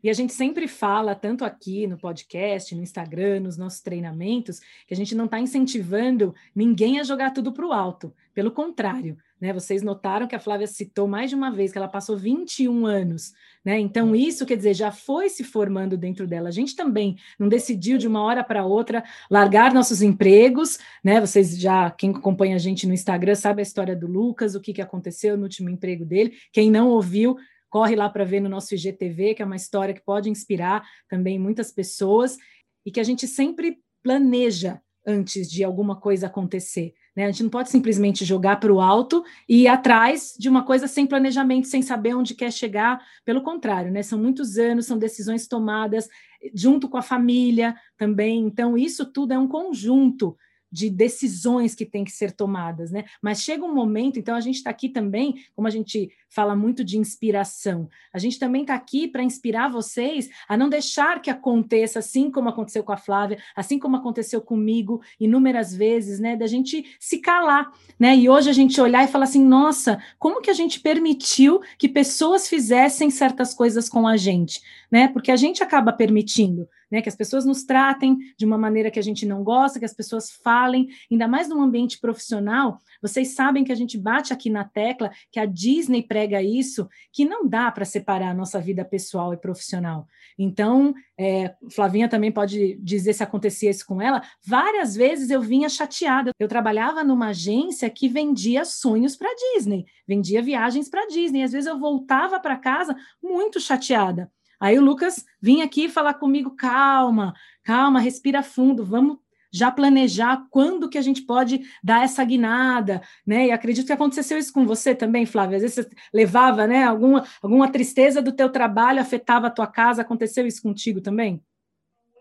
E 0.08 0.10
a 0.10 0.14
gente 0.14 0.32
sempre 0.32 0.66
fala, 0.66 1.14
tanto 1.14 1.44
aqui 1.44 1.86
no 1.86 1.98
podcast, 1.98 2.74
no 2.74 2.80
Instagram, 2.80 3.40
nos 3.40 3.58
nossos 3.58 3.82
treinamentos, 3.82 4.58
que 4.86 4.94
a 4.94 4.96
gente 4.96 5.14
não 5.14 5.26
está 5.26 5.38
incentivando 5.38 6.34
ninguém 6.56 6.98
a 6.98 7.02
jogar 7.02 7.30
tudo 7.30 7.52
para 7.52 7.66
o 7.66 7.74
alto. 7.74 8.10
Pelo 8.32 8.50
contrário, 8.50 9.18
né? 9.38 9.52
Vocês 9.52 9.82
notaram 9.82 10.26
que 10.26 10.34
a 10.34 10.40
Flávia 10.40 10.66
citou 10.66 11.06
mais 11.06 11.28
de 11.28 11.36
uma 11.36 11.50
vez 11.50 11.72
que 11.72 11.76
ela 11.76 11.88
passou 11.88 12.16
21 12.16 12.86
anos, 12.86 13.34
né? 13.62 13.78
Então, 13.78 14.16
isso 14.16 14.46
quer 14.46 14.56
dizer, 14.56 14.72
já 14.72 14.90
foi 14.90 15.28
se 15.28 15.44
formando 15.44 15.94
dentro 15.94 16.26
dela. 16.26 16.48
A 16.48 16.52
gente 16.52 16.74
também 16.74 17.18
não 17.38 17.46
decidiu 17.46 17.98
de 17.98 18.08
uma 18.08 18.22
hora 18.22 18.42
para 18.42 18.64
outra 18.64 19.04
largar 19.30 19.74
nossos 19.74 20.00
empregos, 20.00 20.78
né? 21.04 21.20
Vocês 21.20 21.60
já, 21.60 21.90
quem 21.90 22.12
acompanha 22.12 22.56
a 22.56 22.58
gente 22.58 22.86
no 22.86 22.94
Instagram, 22.94 23.34
sabe 23.34 23.60
a 23.60 23.62
história 23.62 23.94
do 23.94 24.06
Lucas, 24.06 24.54
o 24.54 24.60
que, 24.62 24.72
que 24.72 24.80
aconteceu 24.80 25.36
no 25.36 25.42
último 25.42 25.68
emprego 25.68 26.06
dele. 26.06 26.32
Quem 26.50 26.70
não 26.70 26.88
ouviu, 26.88 27.36
corre 27.68 27.94
lá 27.96 28.08
para 28.08 28.24
ver 28.24 28.40
no 28.40 28.48
nosso 28.48 28.74
IGTV, 28.74 29.34
que 29.34 29.42
é 29.42 29.44
uma 29.44 29.56
história 29.56 29.94
que 29.94 30.04
pode 30.04 30.30
inspirar 30.30 30.86
também 31.08 31.38
muitas 31.38 31.70
pessoas 31.70 32.36
e 32.84 32.90
que 32.90 33.00
a 33.00 33.04
gente 33.04 33.26
sempre 33.26 33.78
planeja 34.02 34.80
antes 35.06 35.50
de 35.50 35.64
alguma 35.64 35.96
coisa 35.96 36.26
acontecer. 36.26 36.94
Né? 37.16 37.24
A 37.24 37.30
gente 37.30 37.42
não 37.42 37.50
pode 37.50 37.70
simplesmente 37.70 38.24
jogar 38.24 38.60
para 38.60 38.72
o 38.72 38.80
alto 38.80 39.24
e 39.48 39.62
ir 39.62 39.68
atrás 39.68 40.34
de 40.38 40.48
uma 40.48 40.64
coisa 40.64 40.86
sem 40.86 41.06
planejamento, 41.06 41.66
sem 41.66 41.82
saber 41.82 42.14
onde 42.14 42.34
quer 42.34 42.52
chegar. 42.52 43.00
Pelo 43.24 43.42
contrário, 43.42 43.90
né? 43.90 44.02
são 44.02 44.18
muitos 44.18 44.58
anos, 44.58 44.86
são 44.86 44.98
decisões 44.98 45.48
tomadas 45.48 46.08
junto 46.54 46.88
com 46.88 46.96
a 46.96 47.02
família 47.02 47.74
também. 47.96 48.40
Então, 48.44 48.76
isso 48.76 49.04
tudo 49.04 49.32
é 49.32 49.38
um 49.38 49.48
conjunto 49.48 50.36
de 50.70 50.90
decisões 50.90 51.74
que 51.74 51.86
têm 51.86 52.04
que 52.04 52.10
ser 52.10 52.32
tomadas, 52.32 52.90
né? 52.90 53.04
Mas 53.22 53.42
chega 53.42 53.64
um 53.64 53.74
momento, 53.74 54.18
então 54.18 54.34
a 54.34 54.40
gente 54.40 54.56
está 54.56 54.70
aqui 54.70 54.88
também, 54.88 55.42
como 55.54 55.66
a 55.66 55.70
gente 55.70 56.10
fala 56.28 56.54
muito 56.54 56.84
de 56.84 56.98
inspiração, 56.98 57.88
a 58.12 58.18
gente 58.18 58.38
também 58.38 58.62
está 58.62 58.74
aqui 58.74 59.08
para 59.08 59.22
inspirar 59.22 59.68
vocês 59.68 60.28
a 60.48 60.56
não 60.56 60.68
deixar 60.68 61.20
que 61.22 61.30
aconteça 61.30 61.98
assim 61.98 62.30
como 62.30 62.48
aconteceu 62.48 62.84
com 62.84 62.92
a 62.92 62.96
Flávia, 62.96 63.38
assim 63.56 63.78
como 63.78 63.96
aconteceu 63.96 64.40
comigo 64.40 65.00
inúmeras 65.18 65.74
vezes, 65.74 66.20
né? 66.20 66.36
Da 66.36 66.46
gente 66.46 66.96
se 67.00 67.18
calar, 67.18 67.70
né? 67.98 68.16
E 68.16 68.28
hoje 68.28 68.50
a 68.50 68.52
gente 68.52 68.80
olhar 68.80 69.04
e 69.04 69.08
falar 69.08 69.24
assim, 69.24 69.44
nossa, 69.44 70.02
como 70.18 70.40
que 70.40 70.50
a 70.50 70.54
gente 70.54 70.80
permitiu 70.80 71.60
que 71.78 71.88
pessoas 71.88 72.48
fizessem 72.48 73.10
certas 73.10 73.54
coisas 73.54 73.88
com 73.88 74.06
a 74.06 74.16
gente, 74.16 74.60
né? 74.90 75.08
Porque 75.08 75.30
a 75.30 75.36
gente 75.36 75.62
acaba 75.62 75.92
permitindo 75.92 76.68
né? 76.90 77.02
Que 77.02 77.08
as 77.08 77.16
pessoas 77.16 77.44
nos 77.44 77.64
tratem 77.64 78.18
de 78.36 78.44
uma 78.44 78.58
maneira 78.58 78.90
que 78.90 78.98
a 78.98 79.02
gente 79.02 79.26
não 79.26 79.42
gosta, 79.42 79.78
que 79.78 79.84
as 79.84 79.94
pessoas 79.94 80.30
falem, 80.30 80.88
ainda 81.10 81.28
mais 81.28 81.48
no 81.48 81.60
ambiente 81.60 82.00
profissional. 82.00 82.78
Vocês 83.00 83.34
sabem 83.34 83.64
que 83.64 83.72
a 83.72 83.74
gente 83.74 83.96
bate 83.96 84.32
aqui 84.32 84.50
na 84.50 84.64
tecla 84.64 85.10
que 85.30 85.38
a 85.38 85.46
Disney 85.46 86.02
prega 86.02 86.42
isso, 86.42 86.88
que 87.12 87.24
não 87.24 87.46
dá 87.46 87.70
para 87.70 87.84
separar 87.84 88.30
a 88.30 88.34
nossa 88.34 88.60
vida 88.60 88.84
pessoal 88.84 89.32
e 89.32 89.36
profissional. 89.36 90.06
Então, 90.38 90.94
é, 91.18 91.54
Flavinha 91.70 92.08
também 92.08 92.30
pode 92.30 92.76
dizer 92.80 93.12
se 93.12 93.22
acontecia 93.22 93.70
isso 93.70 93.86
com 93.86 94.00
ela. 94.00 94.22
Várias 94.44 94.94
vezes 94.94 95.30
eu 95.30 95.40
vinha 95.40 95.68
chateada. 95.68 96.30
Eu 96.38 96.48
trabalhava 96.48 97.02
numa 97.02 97.28
agência 97.28 97.90
que 97.90 98.08
vendia 98.08 98.64
sonhos 98.64 99.16
para 99.16 99.34
Disney, 99.54 99.86
vendia 100.06 100.42
viagens 100.42 100.88
para 100.88 101.06
Disney. 101.06 101.42
Às 101.42 101.52
vezes 101.52 101.66
eu 101.66 101.78
voltava 101.78 102.38
para 102.38 102.56
casa 102.56 102.96
muito 103.22 103.60
chateada. 103.60 104.30
Aí 104.60 104.78
o 104.78 104.82
Lucas 104.82 105.24
vinha 105.40 105.64
aqui 105.64 105.88
falar 105.88 106.14
comigo, 106.14 106.56
calma, 106.56 107.34
calma, 107.62 108.00
respira 108.00 108.42
fundo, 108.42 108.84
vamos 108.84 109.18
já 109.50 109.70
planejar 109.70 110.46
quando 110.50 110.88
que 110.88 110.98
a 110.98 111.02
gente 111.02 111.22
pode 111.22 111.60
dar 111.82 112.04
essa 112.04 112.24
guinada, 112.24 113.00
né? 113.26 113.46
E 113.46 113.50
acredito 113.50 113.86
que 113.86 113.92
aconteceu 113.92 114.38
isso 114.38 114.52
com 114.52 114.66
você 114.66 114.94
também, 114.94 115.24
Flávia. 115.24 115.56
Às 115.56 115.62
vezes 115.62 115.86
você 115.86 115.96
levava, 116.12 116.66
né, 116.66 116.84
alguma, 116.84 117.24
alguma 117.42 117.70
tristeza 117.70 118.20
do 118.20 118.32
teu 118.32 118.50
trabalho 118.50 119.00
afetava 119.00 119.46
a 119.46 119.50
tua 119.50 119.66
casa, 119.66 120.02
aconteceu 120.02 120.46
isso 120.46 120.62
contigo 120.62 121.00
também? 121.00 121.42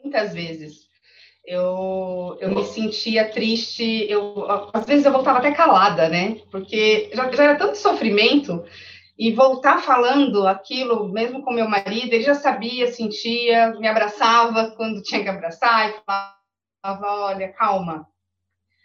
Muitas 0.01 0.33
vezes. 0.33 0.87
Eu, 1.45 2.37
eu 2.41 2.53
me 2.53 2.65
sentia 2.65 3.29
triste, 3.29 4.05
eu, 4.09 4.45
às 4.73 4.85
vezes 4.85 5.05
eu 5.05 5.13
voltava 5.13 5.39
até 5.39 5.51
calada, 5.51 6.09
né? 6.09 6.41
Porque 6.51 7.09
já, 7.13 7.31
já 7.31 7.43
era 7.43 7.55
tanto 7.55 7.77
sofrimento 7.77 8.65
e 9.17 9.31
voltar 9.31 9.81
falando 9.81 10.47
aquilo, 10.47 11.09
mesmo 11.09 11.41
com 11.41 11.51
meu 11.51 11.67
marido, 11.67 12.13
ele 12.13 12.23
já 12.23 12.35
sabia, 12.35 12.91
sentia, 12.91 13.71
me 13.79 13.87
abraçava 13.87 14.71
quando 14.71 15.01
tinha 15.01 15.23
que 15.23 15.29
abraçar 15.29 15.89
e 15.89 15.95
falava, 16.05 17.25
olha, 17.25 17.51
calma. 17.53 18.07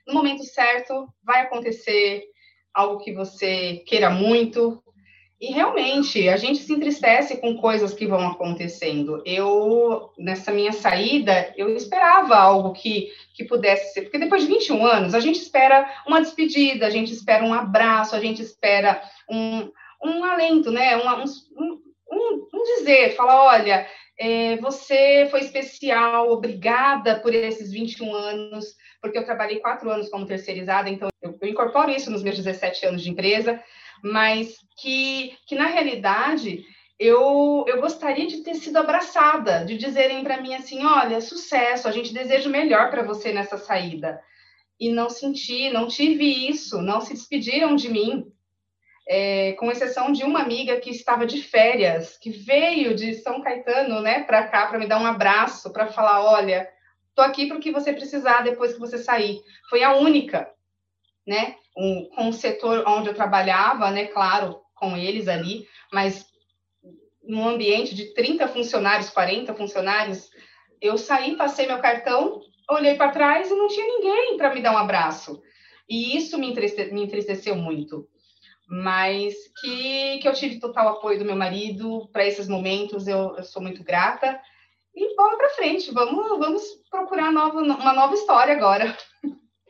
No 0.06 0.14
momento 0.14 0.42
certo 0.42 1.06
vai 1.22 1.42
acontecer 1.42 2.24
algo 2.72 3.04
que 3.04 3.12
você 3.12 3.82
queira 3.86 4.08
muito. 4.08 4.82
E 5.38 5.52
realmente, 5.52 6.28
a 6.28 6.36
gente 6.36 6.60
se 6.60 6.72
entristece 6.72 7.36
com 7.36 7.58
coisas 7.58 7.92
que 7.92 8.06
vão 8.06 8.28
acontecendo. 8.28 9.22
Eu, 9.26 10.12
nessa 10.16 10.52
minha 10.52 10.72
saída, 10.72 11.52
eu 11.56 11.68
esperava 11.76 12.36
algo 12.36 12.72
que, 12.72 13.10
que 13.34 13.44
pudesse 13.44 13.92
ser, 13.92 14.02
porque 14.02 14.18
depois 14.18 14.42
de 14.42 14.48
21 14.48 14.86
anos, 14.86 15.14
a 15.14 15.20
gente 15.20 15.40
espera 15.40 16.02
uma 16.06 16.20
despedida, 16.20 16.86
a 16.86 16.90
gente 16.90 17.12
espera 17.12 17.44
um 17.44 17.52
abraço, 17.52 18.14
a 18.14 18.20
gente 18.20 18.40
espera 18.40 19.02
um, 19.28 19.68
um 20.02 20.24
alento, 20.24 20.70
né? 20.70 20.96
Um, 20.96 21.24
um, 21.58 22.48
um 22.52 22.62
dizer, 22.78 23.14
falar, 23.14 23.44
olha, 23.44 23.86
é, 24.18 24.56
você 24.58 25.26
foi 25.30 25.40
especial, 25.40 26.30
obrigada 26.30 27.18
por 27.20 27.34
esses 27.34 27.70
21 27.70 28.14
anos, 28.14 28.66
porque 29.00 29.18
eu 29.18 29.24
trabalhei 29.24 29.60
quatro 29.60 29.90
anos 29.90 30.08
como 30.08 30.26
terceirizada, 30.26 30.88
então 30.88 31.08
eu, 31.22 31.36
eu 31.40 31.48
incorporo 31.48 31.90
isso 31.90 32.10
nos 32.10 32.22
meus 32.22 32.36
17 32.36 32.86
anos 32.86 33.02
de 33.02 33.10
empresa, 33.10 33.62
mas 34.02 34.56
que, 34.80 35.36
que 35.46 35.54
na 35.54 35.66
realidade 35.66 36.64
eu, 36.98 37.64
eu 37.66 37.80
gostaria 37.80 38.26
de 38.26 38.38
ter 38.42 38.54
sido 38.54 38.76
abraçada, 38.76 39.64
de 39.64 39.76
dizerem 39.76 40.22
para 40.22 40.40
mim 40.40 40.54
assim: 40.54 40.84
olha, 40.84 41.20
sucesso, 41.20 41.88
a 41.88 41.90
gente 41.90 42.14
deseja 42.14 42.48
o 42.48 42.52
melhor 42.52 42.90
para 42.90 43.02
você 43.02 43.32
nessa 43.32 43.58
saída. 43.58 44.20
E 44.78 44.90
não 44.90 45.08
senti, 45.10 45.70
não 45.70 45.86
tive 45.86 46.48
isso, 46.48 46.80
não 46.80 47.00
se 47.00 47.12
despediram 47.12 47.74
de 47.74 47.88
mim 47.88 48.32
é, 49.06 49.52
com 49.52 49.70
exceção 49.70 50.12
de 50.12 50.24
uma 50.24 50.40
amiga 50.40 50.80
que 50.80 50.90
estava 50.90 51.26
de 51.26 51.42
férias, 51.42 52.16
que 52.16 52.30
veio 52.30 52.94
de 52.94 53.14
São 53.14 53.42
Caetano, 53.42 54.00
né, 54.00 54.22
para 54.24 54.46
cá 54.46 54.66
para 54.66 54.78
me 54.78 54.86
dar 54.86 55.00
um 55.00 55.06
abraço, 55.06 55.72
para 55.72 55.88
falar, 55.88 56.24
olha, 56.24 56.68
tô 57.14 57.22
aqui 57.22 57.46
para 57.46 57.56
o 57.56 57.60
que 57.60 57.72
você 57.72 57.92
precisar 57.92 58.42
depois 58.42 58.74
que 58.74 58.80
você 58.80 58.98
sair. 58.98 59.40
Foi 59.68 59.82
a 59.82 59.94
única, 59.96 60.50
né, 61.26 61.56
um, 61.76 62.08
com 62.14 62.28
o 62.28 62.32
setor 62.32 62.84
onde 62.86 63.08
eu 63.08 63.14
trabalhava, 63.14 63.90
né, 63.90 64.06
claro, 64.06 64.60
com 64.74 64.96
eles 64.96 65.28
ali, 65.28 65.66
mas 65.92 66.26
num 67.22 67.48
ambiente 67.48 67.94
de 67.94 68.12
30 68.14 68.48
funcionários, 68.48 69.10
40 69.10 69.54
funcionários, 69.54 70.30
eu 70.80 70.98
saí, 70.98 71.36
passei 71.36 71.66
meu 71.66 71.78
cartão, 71.78 72.40
olhei 72.68 72.96
para 72.96 73.12
trás 73.12 73.50
e 73.50 73.54
não 73.54 73.68
tinha 73.68 73.86
ninguém 73.86 74.36
para 74.36 74.52
me 74.52 74.60
dar 74.60 74.72
um 74.72 74.78
abraço. 74.78 75.40
E 75.88 76.16
isso 76.16 76.38
me, 76.38 76.50
entriste, 76.50 76.92
me 76.92 77.04
entristeceu 77.04 77.54
muito 77.54 78.08
mas 78.72 79.34
que, 79.60 80.16
que 80.16 80.26
eu 80.26 80.32
tive 80.32 80.58
total 80.58 80.88
apoio 80.88 81.18
do 81.18 81.26
meu 81.26 81.36
marido 81.36 82.08
para 82.10 82.26
esses 82.26 82.48
momentos, 82.48 83.06
eu, 83.06 83.36
eu, 83.36 83.44
sou 83.44 83.60
muito 83.60 83.84
grata. 83.84 84.40
E 84.96 85.14
vamos 85.14 85.36
para 85.36 85.50
frente, 85.50 85.92
vamos, 85.92 86.26
vamos 86.38 86.62
procurar 86.90 87.30
nova, 87.30 87.60
uma 87.60 87.92
nova 87.92 88.14
história 88.14 88.56
agora. 88.56 88.96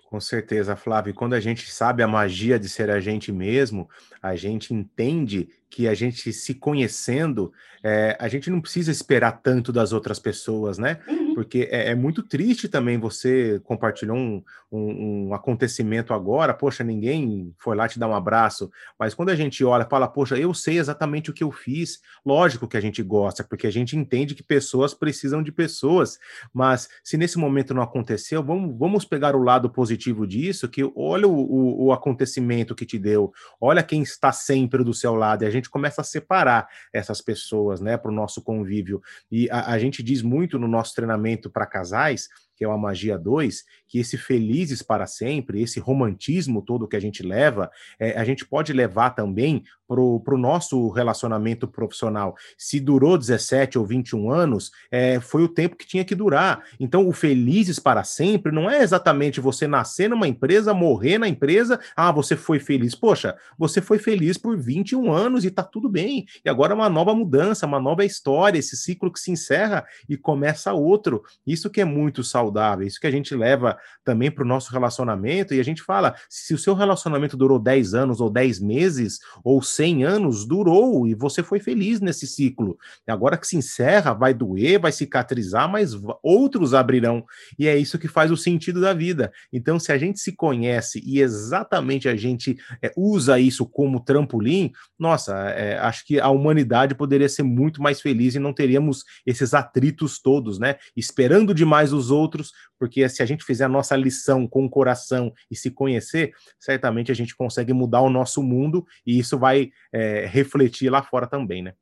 Com 0.08 0.20
certeza, 0.20 0.76
Flávio. 0.76 1.14
Quando 1.14 1.32
a 1.32 1.40
gente 1.40 1.68
sabe 1.68 2.00
a 2.00 2.06
magia 2.06 2.60
de 2.60 2.68
ser 2.68 2.90
a 2.90 3.00
gente 3.00 3.32
mesmo, 3.32 3.90
a 4.22 4.36
gente 4.36 4.72
entende 4.72 5.48
que 5.68 5.88
a 5.88 5.94
gente 5.94 6.32
se 6.32 6.54
conhecendo, 6.54 7.52
é, 7.82 8.16
a 8.20 8.28
gente 8.28 8.50
não 8.50 8.60
precisa 8.60 8.92
esperar 8.92 9.40
tanto 9.42 9.72
das 9.72 9.92
outras 9.92 10.20
pessoas, 10.20 10.78
né? 10.78 11.00
Uhum. 11.08 11.21
Porque 11.34 11.68
é, 11.70 11.90
é, 11.90 11.94
muito 11.94 12.22
triste 12.22 12.68
também 12.68 12.98
você 12.98 13.58
compartilhar 13.64 14.12
um, 14.12 14.42
um, 14.70 15.28
um, 15.28 15.34
acontecimento 15.34 16.12
agora, 16.12 16.52
poxa, 16.52 16.84
ninguém 16.84 17.54
foi 17.58 17.74
lá 17.74 17.88
te 17.88 17.98
dar 17.98 18.08
um 18.08 18.14
abraço, 18.14 18.70
mas 18.98 19.14
quando 19.14 19.30
a 19.30 19.34
gente 19.34 19.64
olha, 19.64 19.86
fala, 19.86 20.06
poxa, 20.06 20.36
eu 20.36 20.52
sei 20.52 20.78
exatamente 20.78 21.30
o 21.30 21.32
que 21.32 21.42
eu 21.42 21.50
fiz, 21.50 22.00
lógico 22.24 22.68
que 22.68 22.76
a 22.76 22.80
gente 22.80 23.02
gosta, 23.02 23.42
porque 23.42 23.66
a 23.66 23.72
gente 23.72 23.96
entende 23.96 24.34
que 24.34 24.42
pessoas 24.42 24.92
precisam 24.92 25.42
de 25.42 25.50
pessoas, 25.50 26.18
mas 26.52 26.88
se 27.02 27.16
nesse 27.16 27.38
momento 27.38 27.72
não 27.72 27.82
aconteceu, 27.82 28.42
vamos, 28.42 28.76
vamos 28.78 29.04
pegar 29.06 29.34
o 29.34 29.42
lado 29.42 29.70
positivo 29.70 30.26
disso, 30.26 30.68
que 30.68 30.82
olha 30.94 31.26
o, 31.26 31.32
o, 31.32 31.86
o 31.86 31.92
acontecimento 31.92 32.74
que 32.74 32.84
te 32.84 32.98
deu, 32.98 33.32
olha 33.58 33.82
quem 33.82 34.02
está 34.02 34.32
sempre 34.32 34.84
do 34.84 34.92
seu 34.92 35.14
lado, 35.14 35.44
e 35.44 35.46
a 35.46 35.50
gente 35.50 35.62
gente 35.62 35.70
começa 35.70 36.00
a 36.00 36.04
separar 36.04 36.68
essas 36.92 37.20
pessoas, 37.20 37.80
né, 37.80 37.96
para 37.96 38.10
o 38.10 38.14
nosso 38.14 38.42
convívio. 38.42 39.00
E 39.30 39.48
a, 39.50 39.72
a 39.72 39.78
gente 39.78 40.02
diz 40.02 40.20
muito 40.20 40.58
no 40.58 40.66
nosso 40.66 40.94
treinamento 40.94 41.21
para 41.50 41.66
casais 41.66 42.28
que 42.62 42.64
é 42.64 42.68
uma 42.68 42.78
magia 42.78 43.18
2, 43.18 43.64
que 43.88 43.98
esse 43.98 44.16
felizes 44.16 44.82
para 44.82 45.04
sempre, 45.04 45.60
esse 45.60 45.80
romantismo 45.80 46.62
todo 46.62 46.86
que 46.86 46.94
a 46.94 47.00
gente 47.00 47.20
leva, 47.20 47.68
é, 47.98 48.16
a 48.16 48.24
gente 48.24 48.46
pode 48.46 48.72
levar 48.72 49.10
também 49.10 49.64
para 49.88 50.00
o 50.00 50.38
nosso 50.38 50.88
relacionamento 50.90 51.68
profissional. 51.68 52.34
Se 52.56 52.80
durou 52.80 53.18
17 53.18 53.78
ou 53.78 53.84
21 53.84 54.30
anos, 54.30 54.70
é, 54.90 55.20
foi 55.20 55.42
o 55.42 55.48
tempo 55.48 55.76
que 55.76 55.86
tinha 55.86 56.04
que 56.04 56.14
durar. 56.14 56.62
Então, 56.80 57.06
o 57.06 57.12
felizes 57.12 57.78
para 57.78 58.02
sempre 58.04 58.52
não 58.52 58.70
é 58.70 58.80
exatamente 58.80 59.40
você 59.40 59.66
nascer 59.66 60.08
numa 60.08 60.26
empresa, 60.26 60.72
morrer 60.72 61.18
na 61.18 61.28
empresa, 61.28 61.78
ah, 61.94 62.12
você 62.12 62.36
foi 62.36 62.58
feliz. 62.58 62.94
Poxa, 62.94 63.36
você 63.58 63.82
foi 63.82 63.98
feliz 63.98 64.38
por 64.38 64.56
21 64.56 65.12
anos 65.12 65.44
e 65.44 65.50
tá 65.50 65.64
tudo 65.64 65.90
bem. 65.90 66.24
E 66.42 66.48
agora 66.48 66.72
é 66.72 66.76
uma 66.76 66.88
nova 66.88 67.14
mudança, 67.14 67.66
uma 67.66 67.80
nova 67.80 68.04
história, 68.04 68.58
esse 68.58 68.76
ciclo 68.76 69.12
que 69.12 69.20
se 69.20 69.32
encerra 69.32 69.84
e 70.08 70.16
começa 70.16 70.72
outro. 70.72 71.22
Isso 71.46 71.68
que 71.68 71.80
é 71.80 71.84
muito 71.84 72.24
saudável 72.24 72.51
saudável. 72.52 72.86
Isso 72.86 73.00
que 73.00 73.06
a 73.06 73.10
gente 73.10 73.34
leva 73.34 73.78
também 74.04 74.30
para 74.30 74.44
o 74.44 74.46
nosso 74.46 74.70
relacionamento 74.70 75.54
e 75.54 75.60
a 75.60 75.64
gente 75.64 75.82
fala: 75.82 76.14
se 76.28 76.52
o 76.52 76.58
seu 76.58 76.74
relacionamento 76.74 77.36
durou 77.36 77.58
10 77.58 77.94
anos, 77.94 78.20
ou 78.20 78.28
10 78.28 78.60
meses, 78.60 79.18
ou 79.42 79.62
100 79.62 80.04
anos, 80.04 80.44
durou 80.44 81.06
e 81.06 81.14
você 81.14 81.42
foi 81.42 81.58
feliz 81.58 82.00
nesse 82.00 82.26
ciclo. 82.26 82.78
Agora 83.08 83.36
que 83.36 83.46
se 83.46 83.56
encerra, 83.56 84.12
vai 84.12 84.34
doer, 84.34 84.78
vai 84.78 84.92
cicatrizar, 84.92 85.70
mas 85.70 85.92
outros 86.22 86.74
abrirão. 86.74 87.24
E 87.58 87.66
é 87.66 87.76
isso 87.76 87.98
que 87.98 88.08
faz 88.08 88.30
o 88.30 88.36
sentido 88.36 88.80
da 88.80 88.92
vida. 88.92 89.32
Então, 89.52 89.78
se 89.78 89.92
a 89.92 89.98
gente 89.98 90.20
se 90.20 90.32
conhece 90.32 91.02
e 91.04 91.20
exatamente 91.20 92.08
a 92.08 92.16
gente 92.16 92.58
é, 92.82 92.92
usa 92.96 93.38
isso 93.38 93.64
como 93.64 94.00
trampolim, 94.00 94.72
nossa, 94.98 95.34
é, 95.50 95.78
acho 95.78 96.04
que 96.06 96.20
a 96.20 96.28
humanidade 96.28 96.94
poderia 96.94 97.28
ser 97.28 97.42
muito 97.42 97.82
mais 97.82 98.00
feliz 98.00 98.34
e 98.34 98.38
não 98.38 98.52
teríamos 98.52 99.04
esses 99.24 99.54
atritos 99.54 100.20
todos, 100.20 100.58
né? 100.58 100.76
Esperando 100.96 101.54
demais 101.54 101.92
os 101.92 102.10
outros 102.10 102.41
outros, 102.42 102.52
porque 102.78 103.08
se 103.08 103.22
a 103.22 103.26
gente 103.26 103.44
fizer 103.44 103.64
a 103.64 103.68
nossa 103.68 103.96
lição 103.96 104.46
com 104.46 104.64
o 104.64 104.70
coração 104.70 105.32
e 105.50 105.56
se 105.56 105.70
conhecer, 105.70 106.32
certamente 106.58 107.12
a 107.12 107.14
gente 107.14 107.36
consegue 107.36 107.72
mudar 107.72 108.00
o 108.00 108.10
nosso 108.10 108.42
mundo 108.42 108.84
e 109.06 109.18
isso 109.18 109.38
vai 109.38 109.70
é, 109.92 110.26
refletir 110.26 110.90
lá 110.90 111.02
fora 111.02 111.26
também, 111.26 111.62
né? 111.62 111.74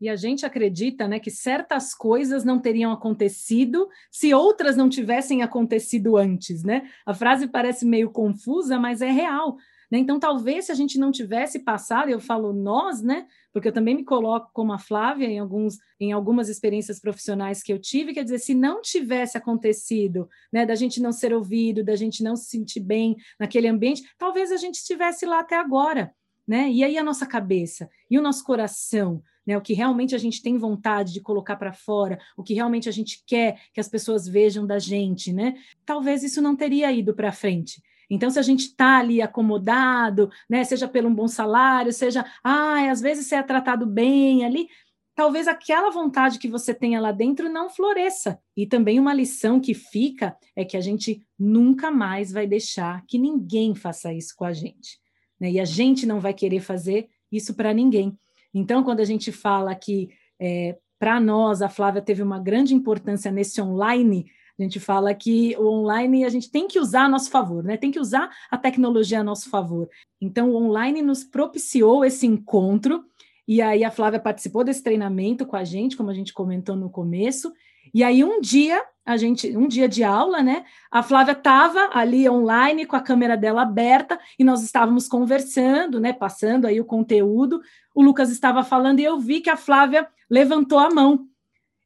E 0.00 0.08
a 0.08 0.16
gente 0.16 0.44
acredita 0.44 1.06
né, 1.08 1.18
que 1.18 1.30
certas 1.30 1.94
coisas 1.94 2.44
não 2.44 2.58
teriam 2.58 2.92
acontecido 2.92 3.88
se 4.10 4.34
outras 4.34 4.76
não 4.76 4.88
tivessem 4.88 5.42
acontecido 5.42 6.16
antes. 6.16 6.62
Né? 6.62 6.90
A 7.06 7.14
frase 7.14 7.46
parece 7.46 7.86
meio 7.86 8.10
confusa, 8.10 8.78
mas 8.78 9.00
é 9.00 9.10
real. 9.10 9.56
Né? 9.94 10.00
Então, 10.00 10.18
talvez 10.18 10.64
se 10.64 10.72
a 10.72 10.74
gente 10.74 10.98
não 10.98 11.12
tivesse 11.12 11.60
passado, 11.60 12.08
eu 12.08 12.18
falo 12.18 12.52
nós, 12.52 13.00
né? 13.00 13.28
Porque 13.52 13.68
eu 13.68 13.72
também 13.72 13.94
me 13.94 14.02
coloco 14.02 14.50
como 14.52 14.72
a 14.72 14.78
Flávia 14.78 15.28
em, 15.28 15.38
alguns, 15.38 15.78
em 16.00 16.10
algumas 16.10 16.48
experiências 16.48 16.98
profissionais 16.98 17.62
que 17.62 17.72
eu 17.72 17.78
tive, 17.78 18.12
quer 18.12 18.24
dizer, 18.24 18.40
se 18.40 18.54
não 18.54 18.82
tivesse 18.82 19.38
acontecido, 19.38 20.28
né, 20.52 20.66
da 20.66 20.74
gente 20.74 21.00
não 21.00 21.12
ser 21.12 21.32
ouvido, 21.32 21.84
da 21.84 21.94
gente 21.94 22.24
não 22.24 22.34
se 22.34 22.46
sentir 22.46 22.80
bem 22.80 23.14
naquele 23.38 23.68
ambiente, 23.68 24.02
talvez 24.18 24.50
a 24.50 24.56
gente 24.56 24.78
estivesse 24.78 25.24
lá 25.26 25.38
até 25.38 25.56
agora, 25.56 26.12
né? 26.44 26.68
E 26.68 26.82
aí 26.82 26.98
a 26.98 27.04
nossa 27.04 27.24
cabeça 27.24 27.88
e 28.10 28.18
o 28.18 28.22
nosso 28.22 28.42
coração, 28.42 29.22
né? 29.46 29.56
O 29.56 29.60
que 29.60 29.74
realmente 29.74 30.12
a 30.12 30.18
gente 30.18 30.42
tem 30.42 30.58
vontade 30.58 31.12
de 31.12 31.20
colocar 31.20 31.54
para 31.54 31.72
fora, 31.72 32.18
o 32.36 32.42
que 32.42 32.52
realmente 32.52 32.88
a 32.88 32.92
gente 32.92 33.22
quer 33.24 33.60
que 33.72 33.78
as 33.78 33.88
pessoas 33.88 34.26
vejam 34.26 34.66
da 34.66 34.80
gente, 34.80 35.32
né? 35.32 35.54
Talvez 35.86 36.24
isso 36.24 36.42
não 36.42 36.56
teria 36.56 36.90
ido 36.90 37.14
para 37.14 37.30
frente. 37.30 37.80
Então, 38.10 38.30
se 38.30 38.38
a 38.38 38.42
gente 38.42 38.66
está 38.66 38.98
ali 38.98 39.22
acomodado, 39.22 40.30
né, 40.48 40.64
seja 40.64 40.86
pelo 40.86 41.08
um 41.08 41.14
bom 41.14 41.28
salário, 41.28 41.92
seja, 41.92 42.24
ah, 42.42 42.90
às 42.90 43.00
vezes 43.00 43.26
você 43.26 43.36
é 43.36 43.42
tratado 43.42 43.86
bem 43.86 44.44
ali, 44.44 44.68
talvez 45.14 45.46
aquela 45.46 45.90
vontade 45.90 46.38
que 46.38 46.48
você 46.48 46.74
tenha 46.74 47.00
lá 47.00 47.12
dentro 47.12 47.48
não 47.48 47.70
floresça. 47.70 48.38
E 48.56 48.66
também 48.66 48.98
uma 48.98 49.14
lição 49.14 49.60
que 49.60 49.74
fica 49.74 50.36
é 50.56 50.64
que 50.64 50.76
a 50.76 50.80
gente 50.80 51.24
nunca 51.38 51.90
mais 51.90 52.32
vai 52.32 52.46
deixar 52.46 53.04
que 53.06 53.18
ninguém 53.18 53.74
faça 53.74 54.12
isso 54.12 54.34
com 54.36 54.44
a 54.44 54.52
gente. 54.52 54.98
Né? 55.38 55.52
E 55.52 55.60
a 55.60 55.64
gente 55.64 56.06
não 56.06 56.20
vai 56.20 56.34
querer 56.34 56.60
fazer 56.60 57.08
isso 57.30 57.54
para 57.54 57.72
ninguém. 57.72 58.18
Então, 58.52 58.82
quando 58.82 59.00
a 59.00 59.04
gente 59.04 59.32
fala 59.32 59.74
que 59.74 60.10
é, 60.38 60.76
para 60.98 61.20
nós 61.20 61.62
a 61.62 61.68
Flávia 61.68 62.02
teve 62.02 62.22
uma 62.22 62.38
grande 62.38 62.74
importância 62.74 63.30
nesse 63.30 63.60
online, 63.60 64.26
a 64.58 64.62
gente 64.62 64.78
fala 64.78 65.12
que 65.14 65.56
o 65.58 65.66
online 65.66 66.24
a 66.24 66.28
gente 66.28 66.50
tem 66.50 66.68
que 66.68 66.78
usar 66.78 67.04
a 67.04 67.08
nosso 67.08 67.30
favor, 67.30 67.64
né? 67.64 67.76
Tem 67.76 67.90
que 67.90 67.98
usar 67.98 68.30
a 68.50 68.56
tecnologia 68.56 69.20
a 69.20 69.24
nosso 69.24 69.50
favor. 69.50 69.88
Então, 70.20 70.50
o 70.50 70.56
online 70.56 71.02
nos 71.02 71.24
propiciou 71.24 72.04
esse 72.04 72.26
encontro 72.26 73.04
e 73.46 73.60
aí 73.60 73.84
a 73.84 73.90
Flávia 73.90 74.20
participou 74.20 74.64
desse 74.64 74.82
treinamento 74.82 75.44
com 75.44 75.56
a 75.56 75.64
gente, 75.64 75.96
como 75.96 76.10
a 76.10 76.14
gente 76.14 76.32
comentou 76.32 76.76
no 76.76 76.88
começo. 76.88 77.52
E 77.92 78.02
aí 78.02 78.24
um 78.24 78.40
dia, 78.40 78.82
a 79.04 79.16
gente, 79.16 79.54
um 79.56 79.68
dia 79.68 79.88
de 79.88 80.02
aula, 80.02 80.42
né? 80.42 80.64
A 80.90 81.02
Flávia 81.02 81.32
estava 81.32 81.90
ali 81.92 82.28
online 82.28 82.86
com 82.86 82.96
a 82.96 83.00
câmera 83.00 83.36
dela 83.36 83.62
aberta 83.62 84.18
e 84.38 84.44
nós 84.44 84.62
estávamos 84.62 85.06
conversando, 85.06 86.00
né? 86.00 86.12
Passando 86.12 86.66
aí 86.66 86.80
o 86.80 86.84
conteúdo. 86.84 87.60
O 87.94 88.02
Lucas 88.02 88.30
estava 88.30 88.64
falando 88.64 89.00
e 89.00 89.04
eu 89.04 89.18
vi 89.18 89.40
que 89.40 89.50
a 89.50 89.56
Flávia 89.56 90.08
levantou 90.30 90.78
a 90.78 90.90
mão. 90.90 91.28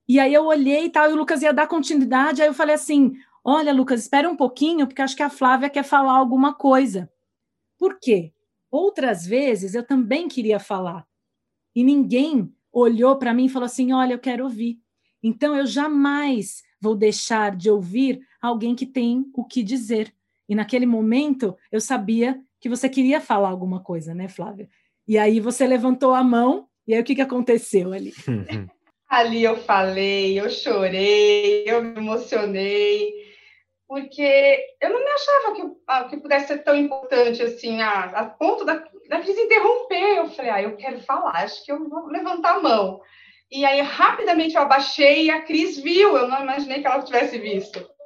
E 0.09 0.19
aí 0.19 0.33
eu 0.33 0.47
olhei 0.47 0.87
e 0.87 0.91
tal, 0.91 1.11
e 1.11 1.13
o 1.13 1.17
Lucas 1.17 1.43
ia 1.43 1.53
dar 1.53 1.67
continuidade. 1.67 2.41
Aí 2.41 2.49
eu 2.49 2.55
falei 2.55 2.75
assim: 2.75 3.13
Olha, 3.45 3.75
Lucas, 3.75 4.01
espera 4.01 4.29
um 4.29 4.37
pouquinho, 4.37 4.87
porque 4.87 5.03
acho 5.03 5.15
que 5.15 5.23
a 5.23 5.29
Flávia 5.29 5.69
quer 5.69 5.85
falar 5.85 6.13
alguma 6.13 6.55
coisa. 6.55 7.11
Por 7.79 7.99
quê? 8.01 8.33
Outras 8.71 9.27
vezes 9.27 9.75
eu 9.75 9.83
também 9.83 10.29
queria 10.29 10.59
falar, 10.59 11.07
e 11.75 11.85
ninguém 11.85 12.53
olhou 12.73 13.17
para 13.17 13.35
mim 13.35 13.45
e 13.45 13.51
falou 13.51 13.67
assim: 13.67 13.93
Olha, 13.93 14.15
eu 14.15 14.19
quero 14.19 14.45
ouvir. 14.45 14.81
Então 15.23 15.55
eu 15.55 15.67
jamais 15.67 16.63
vou 16.81 16.95
deixar 16.95 17.55
de 17.55 17.71
ouvir 17.71 18.21
alguém 18.41 18.75
que 18.75 18.87
tem 18.87 19.31
o 19.35 19.45
que 19.45 19.63
dizer. 19.63 20.15
E 20.49 20.55
naquele 20.55 20.87
momento 20.87 21.57
eu 21.71 21.81
sabia 21.81 22.41
que 22.61 22.69
você 22.69 22.89
queria 22.89 23.21
falar 23.21 23.51
alguma 23.51 23.81
coisa, 23.81 24.15
né, 24.15 24.29
Flávia? 24.29 24.69
E 25.07 25.19
aí 25.19 25.41
você 25.41 25.67
levantou 25.67 26.15
a 26.15 26.25
mão, 26.25 26.67
e 26.87 26.95
aí 26.95 27.01
o 27.01 27.05
que, 27.05 27.15
que 27.15 27.21
aconteceu 27.21 27.93
ali? 27.93 28.15
Ali 29.09 29.43
eu 29.43 29.57
falei, 29.57 30.39
eu 30.39 30.51
chorei, 30.51 31.65
eu 31.67 31.83
me 31.83 31.97
emocionei, 31.97 33.13
porque 33.87 34.61
eu 34.81 34.91
não 34.91 35.01
me 35.03 35.11
achava 35.11 35.55
que, 35.55 36.11
que 36.11 36.23
pudesse 36.23 36.49
ser 36.49 36.59
tão 36.59 36.77
importante 36.77 37.43
assim, 37.43 37.81
a, 37.81 38.05
a 38.05 38.27
ponto 38.27 38.65
da, 38.65 38.75
da 39.09 39.21
Cris 39.21 39.39
interromper. 39.39 40.19
Eu 40.19 40.31
falei, 40.31 40.51
ah, 40.51 40.63
eu 40.63 40.77
quero 40.77 41.01
falar, 41.01 41.43
acho 41.43 41.65
que 41.65 41.73
eu 41.73 41.89
vou 41.89 42.07
levantar 42.07 42.57
a 42.57 42.61
mão. 42.61 43.01
E 43.51 43.65
aí, 43.65 43.81
rapidamente, 43.81 44.55
eu 44.55 44.63
abaixei 44.63 45.25
e 45.25 45.31
a 45.31 45.41
Cris 45.41 45.79
viu, 45.79 46.17
eu 46.17 46.29
não 46.29 46.43
imaginei 46.43 46.83
que 46.83 46.87
ela 46.87 47.03
tivesse 47.03 47.39
visto. 47.39 47.98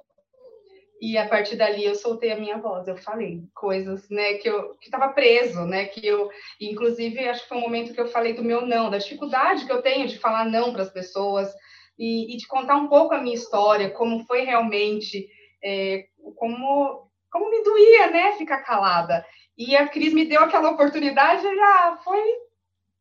E 1.02 1.18
a 1.18 1.28
partir 1.28 1.56
dali 1.56 1.85
eu 1.85 1.97
soltei 1.97 2.30
a 2.30 2.38
minha 2.38 2.59
voz, 2.59 2.87
eu 2.87 2.97
falei 2.97 3.42
coisas, 3.52 4.09
né, 4.09 4.35
que 4.35 4.49
eu 4.49 4.76
que 4.76 4.85
estava 4.85 5.12
preso, 5.12 5.64
né, 5.66 5.87
que 5.87 6.06
eu, 6.06 6.30
inclusive, 6.61 7.28
acho 7.28 7.42
que 7.42 7.49
foi 7.49 7.59
um 7.59 7.62
momento 7.62 7.92
que 7.92 8.00
eu 8.00 8.06
falei 8.06 8.35
do 8.35 8.44
meu 8.44 8.64
não, 8.64 8.88
da 8.88 8.99
dificuldade 8.99 9.66
que 9.66 9.73
eu 9.73 9.82
tenho 9.82 10.06
de 10.06 10.16
falar 10.21 10.44
não 10.44 10.73
para 10.73 10.82
as 10.82 10.92
pessoas 10.92 11.52
e, 11.99 12.32
e, 12.32 12.37
de 12.37 12.47
contar 12.47 12.76
um 12.76 12.87
pouco 12.87 13.12
a 13.12 13.21
minha 13.21 13.35
história, 13.35 13.90
como 13.90 14.25
foi 14.26 14.42
realmente, 14.42 15.28
é, 15.61 16.06
como 16.37 17.11
como 17.28 17.50
me 17.50 17.64
doía, 17.64 18.11
né, 18.11 18.37
ficar 18.37 18.62
calada. 18.62 19.26
E 19.59 19.75
a 19.75 19.88
Cris 19.88 20.12
me 20.14 20.25
deu 20.25 20.42
aquela 20.44 20.71
oportunidade, 20.71 21.42
já 21.42 21.99
foi. 22.04 22.23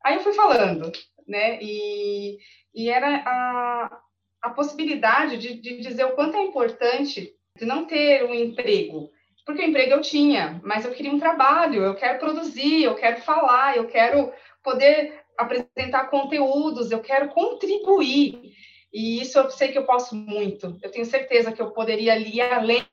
Aí 0.03 0.15
eu 0.15 0.21
fui 0.21 0.33
falando, 0.33 0.91
né? 1.27 1.59
E, 1.61 2.39
e 2.73 2.89
era 2.89 3.17
a, 3.25 4.01
a 4.41 4.49
possibilidade 4.51 5.37
de, 5.37 5.53
de 5.61 5.81
dizer 5.81 6.05
o 6.05 6.15
quanto 6.15 6.37
é 6.37 6.41
importante 6.41 7.35
de 7.57 7.65
não 7.65 7.85
ter 7.85 8.25
um 8.25 8.33
emprego. 8.33 9.09
Porque 9.45 9.61
o 9.61 9.65
emprego 9.65 9.93
eu 9.93 10.01
tinha, 10.01 10.61
mas 10.63 10.85
eu 10.85 10.91
queria 10.91 11.11
um 11.11 11.19
trabalho, 11.19 11.83
eu 11.83 11.95
quero 11.95 12.19
produzir, 12.19 12.83
eu 12.83 12.95
quero 12.95 13.21
falar, 13.21 13.75
eu 13.75 13.87
quero 13.87 14.31
poder 14.63 15.19
apresentar 15.37 16.09
conteúdos, 16.09 16.91
eu 16.91 16.99
quero 16.99 17.29
contribuir. 17.29 18.53
E 18.93 19.21
isso 19.21 19.39
eu 19.39 19.49
sei 19.49 19.71
que 19.71 19.77
eu 19.77 19.85
posso 19.85 20.15
muito. 20.15 20.77
Eu 20.81 20.91
tenho 20.91 21.05
certeza 21.05 21.51
que 21.51 21.61
eu 21.61 21.71
poderia 21.71 22.17
ir 22.17 22.41
além 22.41 22.85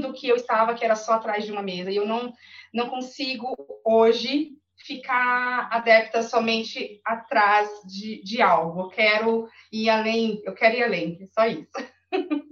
do 0.00 0.12
que 0.12 0.28
eu 0.28 0.36
estava, 0.36 0.74
que 0.74 0.84
era 0.84 0.96
só 0.96 1.14
atrás 1.14 1.44
de 1.44 1.52
uma 1.52 1.62
mesa. 1.62 1.90
E 1.90 1.96
eu 1.96 2.06
não, 2.06 2.32
não 2.72 2.88
consigo 2.88 3.54
hoje 3.84 4.52
ficar 4.76 5.68
adepta 5.70 6.22
somente 6.22 7.00
atrás 7.04 7.68
de, 7.84 8.22
de 8.22 8.40
algo. 8.40 8.82
Eu 8.82 8.88
quero 8.88 9.48
ir 9.72 9.90
além, 9.90 10.40
eu 10.44 10.54
quero 10.54 10.76
ir 10.76 10.82
além, 10.82 11.18
é 11.20 11.26
só 11.26 11.46
isso. 11.46 11.70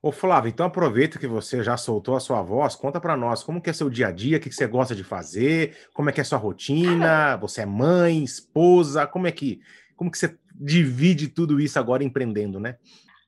Ô 0.00 0.12
Flávio, 0.12 0.48
então 0.48 0.64
aproveita 0.66 1.18
que 1.18 1.26
você 1.26 1.62
já 1.62 1.76
soltou 1.76 2.14
a 2.14 2.20
sua 2.20 2.40
voz, 2.40 2.76
conta 2.76 3.00
para 3.00 3.16
nós 3.16 3.42
como 3.42 3.60
que 3.60 3.68
é 3.68 3.72
seu 3.72 3.90
dia 3.90 4.06
a 4.06 4.12
dia, 4.12 4.36
o 4.36 4.40
que, 4.40 4.48
que 4.48 4.54
você 4.54 4.66
gosta 4.66 4.94
de 4.94 5.02
fazer, 5.02 5.76
como 5.92 6.08
é 6.08 6.12
que 6.12 6.20
é 6.20 6.24
sua 6.24 6.38
rotina, 6.38 7.36
você 7.36 7.62
é 7.62 7.66
mãe, 7.66 8.22
esposa, 8.22 9.08
como 9.08 9.26
é 9.26 9.32
que, 9.32 9.60
como 9.96 10.08
que 10.08 10.16
você 10.16 10.38
divide 10.54 11.26
tudo 11.26 11.60
isso 11.60 11.80
agora 11.80 12.04
empreendendo, 12.04 12.60
né? 12.60 12.76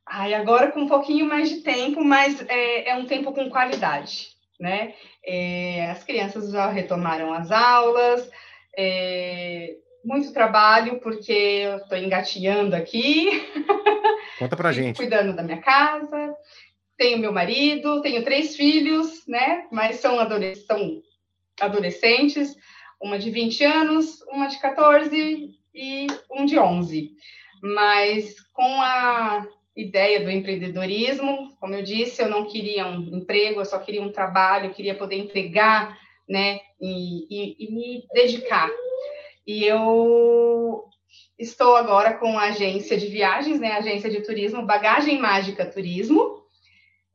Ai, 0.06 0.32
agora 0.32 0.70
com 0.70 0.82
um 0.82 0.88
pouquinho 0.88 1.26
mais 1.26 1.48
de 1.48 1.56
tempo, 1.56 2.04
mas 2.04 2.40
é, 2.48 2.90
é 2.90 2.96
um 2.96 3.06
tempo 3.06 3.32
com 3.32 3.50
qualidade, 3.50 4.28
né? 4.58 4.94
É, 5.24 5.90
as 5.90 6.04
crianças 6.04 6.52
já 6.52 6.68
retomaram 6.70 7.32
as 7.32 7.50
aulas, 7.50 8.30
é, 8.76 9.74
muito 10.04 10.32
trabalho, 10.32 11.00
porque 11.00 11.32
eu 11.32 11.76
estou 11.78 11.98
engatinhando 11.98 12.74
aqui. 12.74 13.28
Conta 14.38 14.56
pra 14.56 14.70
gente. 14.72 14.96
Cuidando 14.96 15.34
da 15.34 15.42
minha 15.42 15.60
casa, 15.60 16.34
tenho 17.00 17.16
meu 17.16 17.32
marido, 17.32 18.02
tenho 18.02 18.22
três 18.22 18.54
filhos, 18.54 19.26
né? 19.26 19.66
Mas 19.72 19.96
são, 19.96 20.20
adolesc 20.20 20.66
são 20.66 21.00
adolescentes, 21.58 22.54
uma 23.00 23.18
de 23.18 23.30
20 23.30 23.64
anos, 23.64 24.20
uma 24.28 24.48
de 24.48 24.60
14 24.60 25.50
e 25.74 26.06
um 26.30 26.44
de 26.44 26.58
11. 26.58 27.10
Mas 27.62 28.38
com 28.52 28.82
a 28.82 29.46
ideia 29.74 30.22
do 30.22 30.30
empreendedorismo. 30.30 31.56
Como 31.58 31.74
eu 31.74 31.82
disse, 31.82 32.20
eu 32.20 32.28
não 32.28 32.46
queria 32.46 32.86
um 32.86 33.16
emprego, 33.16 33.60
eu 33.60 33.64
só 33.64 33.78
queria 33.78 34.02
um 34.02 34.12
trabalho, 34.12 34.66
eu 34.66 34.74
queria 34.74 34.94
poder 34.94 35.16
entregar, 35.16 35.98
né, 36.28 36.60
e, 36.78 37.24
e, 37.30 37.56
e 37.58 37.72
me 37.72 38.06
dedicar. 38.12 38.68
E 39.46 39.64
eu 39.64 40.84
estou 41.38 41.76
agora 41.76 42.12
com 42.12 42.38
a 42.38 42.48
agência 42.48 42.98
de 42.98 43.06
viagens, 43.06 43.58
né, 43.58 43.72
agência 43.72 44.10
de 44.10 44.20
turismo, 44.20 44.66
Bagagem 44.66 45.18
Mágica 45.18 45.64
Turismo. 45.64 46.39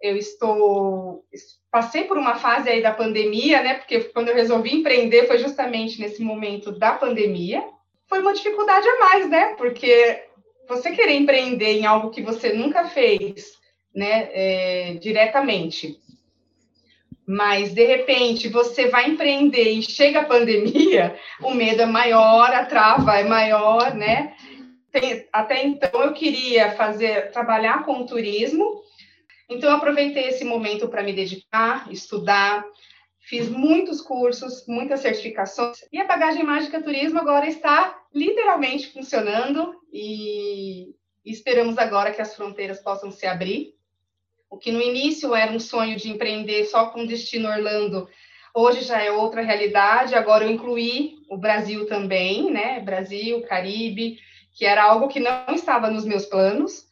Eu 0.01 0.17
estou 0.17 1.23
passei 1.71 2.05
por 2.05 2.17
uma 2.17 2.35
fase 2.35 2.69
aí 2.69 2.81
da 2.81 2.93
pandemia, 2.93 3.61
né, 3.61 3.73
porque 3.73 3.99
quando 4.05 4.29
eu 4.29 4.35
resolvi 4.35 4.73
empreender 4.73 5.27
foi 5.27 5.37
justamente 5.37 5.99
nesse 5.99 6.23
momento 6.23 6.71
da 6.71 6.93
pandemia. 6.93 7.63
Foi 8.07 8.19
uma 8.19 8.33
dificuldade 8.33 8.87
a 8.87 8.99
mais, 8.99 9.29
né? 9.29 9.55
Porque 9.55 10.23
você 10.69 10.91
querer 10.91 11.15
empreender 11.15 11.73
em 11.73 11.85
algo 11.85 12.11
que 12.11 12.21
você 12.21 12.53
nunca 12.53 12.85
fez, 12.85 13.53
né, 13.93 14.29
é, 14.31 14.93
diretamente, 15.01 15.99
mas 17.27 17.73
de 17.73 17.83
repente 17.83 18.47
você 18.47 18.87
vai 18.87 19.09
empreender 19.09 19.71
e 19.71 19.81
chega 19.81 20.21
a 20.21 20.25
pandemia, 20.25 21.17
o 21.41 21.51
medo 21.51 21.81
é 21.81 21.85
maior, 21.85 22.53
a 22.53 22.65
trava 22.65 23.19
é 23.19 23.23
maior, 23.23 23.95
né? 23.95 24.33
Tem, 24.91 25.27
até 25.33 25.65
então 25.65 26.01
eu 26.01 26.13
queria 26.13 26.71
fazer, 26.71 27.31
trabalhar 27.31 27.83
com 27.83 28.05
turismo, 28.05 28.81
então 29.49 29.69
eu 29.69 29.75
aproveitei 29.75 30.27
esse 30.27 30.43
momento 30.43 30.87
para 30.87 31.03
me 31.03 31.13
dedicar, 31.13 31.91
estudar, 31.91 32.65
fiz 33.19 33.49
muitos 33.49 34.01
cursos, 34.01 34.65
muitas 34.67 34.99
certificações, 34.99 35.77
e 35.91 35.99
a 35.99 36.05
Bagagem 36.05 36.43
Mágica 36.43 36.81
Turismo 36.81 37.19
agora 37.19 37.47
está 37.47 37.99
literalmente 38.13 38.91
funcionando 38.91 39.75
e 39.91 40.95
esperamos 41.25 41.77
agora 41.77 42.11
que 42.11 42.21
as 42.21 42.35
fronteiras 42.35 42.79
possam 42.79 43.11
se 43.11 43.25
abrir. 43.25 43.73
O 44.49 44.57
que 44.57 44.71
no 44.71 44.81
início 44.81 45.33
era 45.35 45.51
um 45.51 45.59
sonho 45.59 45.97
de 45.97 46.09
empreender 46.09 46.65
só 46.65 46.87
com 46.87 47.05
destino 47.05 47.49
Orlando, 47.49 48.07
hoje 48.53 48.81
já 48.81 49.01
é 49.01 49.11
outra 49.11 49.41
realidade. 49.41 50.15
Agora 50.15 50.45
eu 50.45 50.51
incluí 50.51 51.15
o 51.29 51.35
Brasil 51.35 51.87
também, 51.87 52.51
né? 52.51 52.79
Brasil, 52.79 53.41
Caribe, 53.41 54.19
que 54.53 54.65
era 54.65 54.83
algo 54.83 55.07
que 55.07 55.19
não 55.19 55.53
estava 55.53 55.89
nos 55.89 56.05
meus 56.05 56.25
planos 56.25 56.84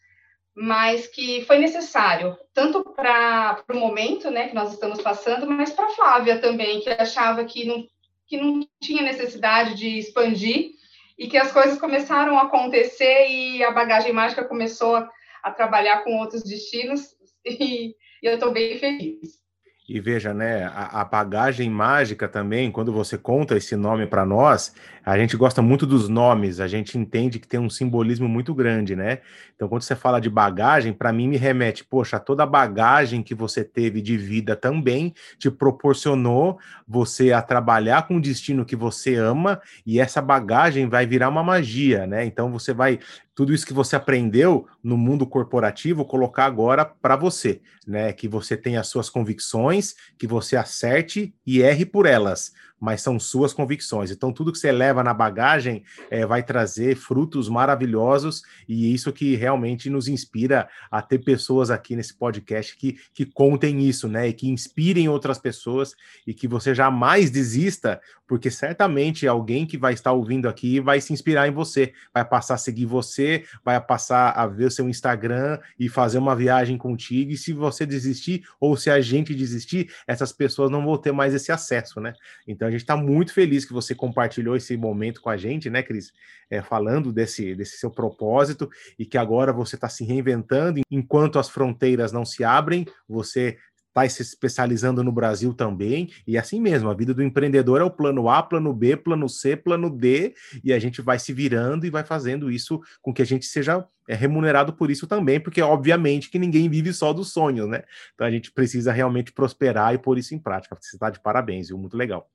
mas 0.55 1.07
que 1.07 1.43
foi 1.45 1.57
necessário, 1.57 2.37
tanto 2.53 2.83
para 2.83 3.63
o 3.69 3.77
momento 3.77 4.29
né, 4.29 4.49
que 4.49 4.55
nós 4.55 4.71
estamos 4.71 5.01
passando, 5.01 5.49
mas 5.49 5.71
para 5.71 5.87
a 5.87 5.89
Flávia 5.89 6.39
também, 6.39 6.79
que 6.79 6.89
achava 6.89 7.43
que 7.43 7.65
não, 7.65 7.85
que 8.27 8.37
não 8.37 8.61
tinha 8.81 9.01
necessidade 9.01 9.75
de 9.75 9.97
expandir 9.97 10.71
e 11.17 11.27
que 11.27 11.37
as 11.37 11.51
coisas 11.51 11.79
começaram 11.79 12.37
a 12.37 12.43
acontecer 12.43 13.27
e 13.27 13.63
a 13.63 13.71
bagagem 13.71 14.13
mágica 14.13 14.45
começou 14.45 14.95
a, 14.95 15.09
a 15.41 15.51
trabalhar 15.51 16.03
com 16.03 16.17
outros 16.17 16.43
destinos 16.43 17.15
e, 17.45 17.89
e 17.89 17.95
eu 18.21 18.35
estou 18.35 18.51
bem 18.51 18.77
feliz. 18.77 19.42
E 19.87 19.99
veja, 19.99 20.33
né, 20.33 20.63
a, 20.63 21.01
a, 21.01 21.03
bagagem 21.05 21.69
mágica 21.69 22.25
também, 22.25 22.71
quando 22.71 22.93
você 22.93 23.17
conta 23.17 23.57
esse 23.57 23.75
nome 23.75 24.07
para 24.07 24.25
nós, 24.25 24.73
a 25.05 25.17
gente 25.17 25.35
gosta 25.35 25.61
muito 25.61 25.85
dos 25.85 26.07
nomes, 26.07 26.61
a 26.61 26.67
gente 26.69 26.97
entende 26.97 27.37
que 27.37 27.47
tem 27.47 27.59
um 27.59 27.69
simbolismo 27.69 28.29
muito 28.29 28.55
grande, 28.55 28.95
né? 28.95 29.19
Então, 29.53 29.67
quando 29.67 29.81
você 29.81 29.93
fala 29.93 30.21
de 30.21 30.29
bagagem, 30.29 30.93
para 30.93 31.11
mim 31.11 31.27
me 31.27 31.35
remete, 31.35 31.83
poxa, 31.83 32.17
toda 32.17 32.43
a 32.43 32.45
bagagem 32.45 33.21
que 33.21 33.35
você 33.35 33.61
teve 33.61 34.01
de 34.01 34.15
vida 34.15 34.55
também 34.55 35.13
te 35.37 35.51
proporcionou 35.51 36.57
você 36.87 37.33
a 37.33 37.41
trabalhar 37.41 38.07
com 38.07 38.15
o 38.15 38.21
destino 38.21 38.63
que 38.63 38.77
você 38.77 39.15
ama, 39.15 39.61
e 39.85 39.99
essa 39.99 40.21
bagagem 40.21 40.87
vai 40.87 41.05
virar 41.05 41.27
uma 41.27 41.43
magia, 41.43 42.07
né? 42.07 42.23
Então, 42.23 42.49
você 42.49 42.73
vai 42.73 42.99
tudo 43.35 43.53
isso 43.53 43.65
que 43.65 43.73
você 43.73 43.95
aprendeu 43.95 44.67
no 44.83 44.97
mundo 44.97 45.25
corporativo, 45.25 46.05
colocar 46.05 46.45
agora 46.45 46.85
para 46.85 47.15
você, 47.15 47.61
né? 47.87 48.13
Que 48.13 48.27
você 48.27 48.55
tenha 48.55 48.79
as 48.79 48.87
suas 48.87 49.09
convicções, 49.09 49.95
que 50.17 50.27
você 50.27 50.55
acerte 50.55 51.33
e 51.45 51.61
erre 51.61 51.85
por 51.85 52.05
elas 52.05 52.53
mas 52.83 53.01
são 53.01 53.17
suas 53.17 53.53
convicções. 53.53 54.11
Então, 54.11 54.33
tudo 54.33 54.51
que 54.51 54.57
você 54.57 54.69
leva 54.69 55.01
na 55.01 55.13
bagagem 55.13 55.85
é, 56.11 56.25
vai 56.25 56.43
trazer 56.43 56.97
frutos 56.97 57.47
maravilhosos, 57.47 58.43
e 58.67 58.93
isso 58.93 59.13
que 59.13 59.37
realmente 59.37 59.89
nos 59.89 60.09
inspira 60.09 60.67
a 60.91 61.01
ter 61.01 61.19
pessoas 61.19 61.71
aqui 61.71 61.95
nesse 61.95 62.13
podcast 62.13 62.75
que, 62.75 62.97
que 63.13 63.25
contem 63.25 63.81
isso, 63.87 64.09
né? 64.09 64.27
E 64.27 64.33
que 64.33 64.49
inspirem 64.49 65.07
outras 65.07 65.37
pessoas 65.37 65.95
e 66.27 66.33
que 66.33 66.45
você 66.45 66.75
jamais 66.75 67.31
desista, 67.31 68.01
porque 68.27 68.51
certamente 68.51 69.25
alguém 69.25 69.65
que 69.65 69.77
vai 69.77 69.93
estar 69.93 70.11
ouvindo 70.11 70.49
aqui 70.49 70.81
vai 70.81 70.99
se 70.99 71.13
inspirar 71.13 71.47
em 71.47 71.51
você, 71.51 71.93
vai 72.13 72.25
passar 72.25 72.55
a 72.55 72.57
seguir 72.57 72.85
você, 72.85 73.45
vai 73.63 73.79
passar 73.79 74.31
a 74.31 74.45
ver 74.45 74.65
o 74.65 74.71
seu 74.71 74.89
Instagram 74.89 75.57
e 75.79 75.87
fazer 75.87 76.17
uma 76.17 76.35
viagem 76.35 76.77
contigo. 76.77 77.31
E 77.31 77.37
se 77.37 77.53
você 77.53 77.85
desistir, 77.85 78.43
ou 78.59 78.75
se 78.75 78.89
a 78.89 78.99
gente 78.99 79.33
desistir, 79.33 79.89
essas 80.05 80.33
pessoas 80.33 80.69
não 80.69 80.83
vão 80.83 80.97
ter 80.97 81.13
mais 81.13 81.33
esse 81.33 81.49
acesso, 81.49 82.01
né? 82.01 82.11
Então, 82.45 82.72
gente 82.73 82.81
está 82.81 82.97
muito 82.97 83.33
feliz 83.33 83.65
que 83.65 83.73
você 83.73 83.95
compartilhou 83.95 84.55
esse 84.55 84.75
momento 84.75 85.21
com 85.21 85.29
a 85.29 85.37
gente, 85.37 85.69
né, 85.69 85.81
Cris? 85.81 86.11
É, 86.49 86.61
falando 86.61 87.11
desse, 87.11 87.55
desse 87.55 87.77
seu 87.77 87.89
propósito 87.89 88.69
e 88.99 89.05
que 89.05 89.17
agora 89.17 89.51
você 89.51 89.75
está 89.75 89.89
se 89.89 90.03
reinventando. 90.03 90.81
Enquanto 90.91 91.39
as 91.39 91.49
fronteiras 91.49 92.11
não 92.11 92.25
se 92.25 92.43
abrem, 92.43 92.85
você 93.07 93.57
está 93.93 94.09
se 94.09 94.23
especializando 94.23 95.03
no 95.03 95.11
Brasil 95.11 95.53
também, 95.53 96.09
e 96.25 96.35
assim 96.35 96.59
mesmo, 96.59 96.89
a 96.89 96.93
vida 96.95 97.13
do 97.13 97.21
empreendedor 97.21 97.79
é 97.79 97.83
o 97.83 97.91
plano 97.91 98.27
A, 98.27 98.41
plano 98.41 98.73
B, 98.73 98.97
plano 98.97 99.29
C, 99.29 99.55
plano 99.55 99.89
D, 99.89 100.33
e 100.63 100.73
a 100.73 100.79
gente 100.79 100.99
vai 101.01 101.19
se 101.19 101.31
virando 101.31 101.85
e 101.85 101.91
vai 101.91 102.03
fazendo 102.03 102.51
isso 102.51 102.81
com 103.01 103.13
que 103.13 103.21
a 103.21 103.25
gente 103.25 103.45
seja 103.45 103.87
é, 104.07 104.15
remunerado 104.15 104.73
por 104.73 104.89
isso 104.89 105.05
também, 105.05 105.39
porque 105.39 105.61
obviamente 105.61 106.29
que 106.29 106.39
ninguém 106.39 106.67
vive 106.67 106.91
só 106.91 107.13
dos 107.13 107.31
sonhos, 107.31 107.69
né? 107.69 107.83
Então 108.15 108.25
a 108.25 108.31
gente 108.31 108.51
precisa 108.51 108.91
realmente 108.91 109.31
prosperar 109.31 109.93
e 109.93 109.99
pôr 109.99 110.17
isso 110.17 110.33
em 110.33 110.39
prática. 110.39 110.75
Você 110.79 110.95
está 110.95 111.11
de 111.11 111.21
parabéns, 111.21 111.67
viu? 111.67 111.77
Muito 111.77 111.95
legal. 111.95 112.27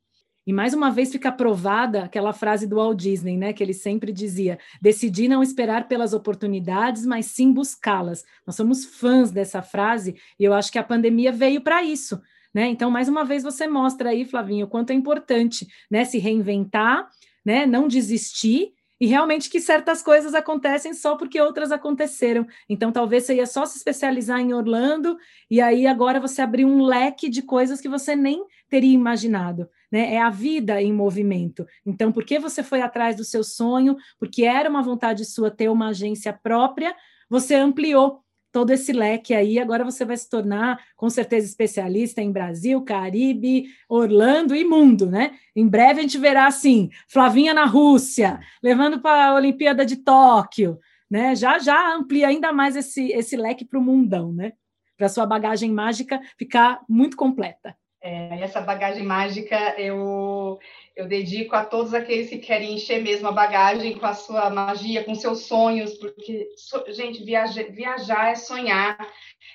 E 0.48 0.52
mais 0.52 0.72
uma 0.72 0.90
vez 0.90 1.12
fica 1.12 1.30
provada 1.30 2.04
aquela 2.04 2.32
frase 2.32 2.66
do 2.66 2.76
Walt 2.76 2.98
Disney, 2.98 3.36
né, 3.36 3.52
que 3.52 3.62
ele 3.62 3.74
sempre 3.74 4.10
dizia: 4.10 4.58
decidi 4.80 5.28
não 5.28 5.42
esperar 5.42 5.86
pelas 5.86 6.14
oportunidades, 6.14 7.04
mas 7.04 7.26
sim 7.26 7.52
buscá-las. 7.52 8.24
Nós 8.46 8.56
somos 8.56 8.86
fãs 8.86 9.30
dessa 9.30 9.60
frase 9.60 10.16
e 10.40 10.44
eu 10.44 10.54
acho 10.54 10.72
que 10.72 10.78
a 10.78 10.82
pandemia 10.82 11.30
veio 11.30 11.60
para 11.60 11.82
isso. 11.82 12.18
Né? 12.54 12.66
Então, 12.66 12.90
mais 12.90 13.10
uma 13.10 13.26
vez, 13.26 13.42
você 13.42 13.68
mostra 13.68 14.08
aí, 14.08 14.24
Flavinho, 14.24 14.64
o 14.64 14.68
quanto 14.70 14.88
é 14.88 14.94
importante 14.94 15.68
né, 15.90 16.06
se 16.06 16.16
reinventar, 16.16 17.06
né, 17.44 17.66
não 17.66 17.86
desistir 17.86 18.72
e 19.00 19.06
realmente 19.06 19.48
que 19.48 19.60
certas 19.60 20.02
coisas 20.02 20.34
acontecem 20.34 20.92
só 20.94 21.16
porque 21.16 21.40
outras 21.40 21.72
aconteceram. 21.72 22.46
Então, 22.68 22.90
talvez 22.90 23.24
você 23.24 23.36
ia 23.36 23.46
só 23.46 23.64
se 23.64 23.76
especializar 23.76 24.40
em 24.40 24.52
Orlando 24.52 25.16
e 25.50 25.60
aí 25.60 25.86
agora 25.86 26.20
você 26.20 26.42
abriu 26.42 26.68
um 26.68 26.82
leque 26.82 27.28
de 27.28 27.42
coisas 27.42 27.80
que 27.80 27.88
você 27.88 28.16
nem 28.16 28.44
teria 28.68 28.92
imaginado 28.92 29.68
né? 29.90 30.14
É 30.14 30.20
a 30.20 30.30
vida 30.30 30.80
em 30.80 30.92
movimento. 30.92 31.66
Então, 31.84 32.12
por 32.12 32.24
que 32.24 32.38
você 32.38 32.62
foi 32.62 32.80
atrás 32.80 33.16
do 33.16 33.24
seu 33.24 33.42
sonho? 33.42 33.96
Porque 34.18 34.44
era 34.44 34.68
uma 34.68 34.82
vontade 34.82 35.24
sua 35.24 35.50
ter 35.50 35.68
uma 35.68 35.88
agência 35.88 36.32
própria, 36.32 36.94
você 37.28 37.54
ampliou 37.54 38.22
todo 38.58 38.72
esse 38.72 38.92
leque 38.92 39.32
aí, 39.34 39.56
agora 39.56 39.84
você 39.84 40.04
vai 40.04 40.16
se 40.16 40.28
tornar, 40.28 40.84
com 40.96 41.08
certeza, 41.08 41.46
especialista 41.46 42.20
em 42.20 42.32
Brasil, 42.32 42.82
Caribe, 42.82 43.66
Orlando 43.88 44.52
e 44.52 44.64
mundo, 44.64 45.08
né? 45.08 45.38
Em 45.54 45.68
breve 45.68 46.00
a 46.00 46.02
gente 46.02 46.18
verá 46.18 46.48
assim, 46.48 46.90
Flavinha 47.06 47.54
na 47.54 47.64
Rússia, 47.66 48.40
levando 48.60 49.00
para 49.00 49.28
a 49.28 49.34
Olimpíada 49.34 49.86
de 49.86 49.98
Tóquio, 49.98 50.80
né? 51.08 51.36
Já 51.36 51.60
já 51.60 51.94
amplia 51.94 52.26
ainda 52.26 52.52
mais 52.52 52.74
esse, 52.74 53.12
esse 53.12 53.36
leque 53.36 53.64
para 53.64 53.78
o 53.78 53.82
mundão, 53.82 54.32
né? 54.32 54.54
Para 54.96 55.08
sua 55.08 55.24
bagagem 55.24 55.70
mágica 55.70 56.20
ficar 56.36 56.80
muito 56.88 57.16
completa. 57.16 57.76
É, 58.02 58.40
essa 58.42 58.60
bagagem 58.60 59.04
mágica 59.04 59.74
eu, 59.78 60.58
eu 60.98 61.06
dedico 61.06 61.54
a 61.54 61.64
todos 61.64 61.94
aqueles 61.94 62.28
que 62.28 62.38
querem 62.38 62.74
encher 62.74 63.00
mesmo 63.00 63.28
a 63.28 63.32
bagagem 63.32 63.96
com 63.96 64.04
a 64.04 64.14
sua 64.14 64.50
magia, 64.50 65.04
com 65.04 65.14
seus 65.14 65.46
sonhos, 65.46 65.94
porque, 65.94 66.48
gente, 66.88 67.22
viajar, 67.22 67.70
viajar 67.70 68.32
é 68.32 68.34
sonhar. 68.34 68.98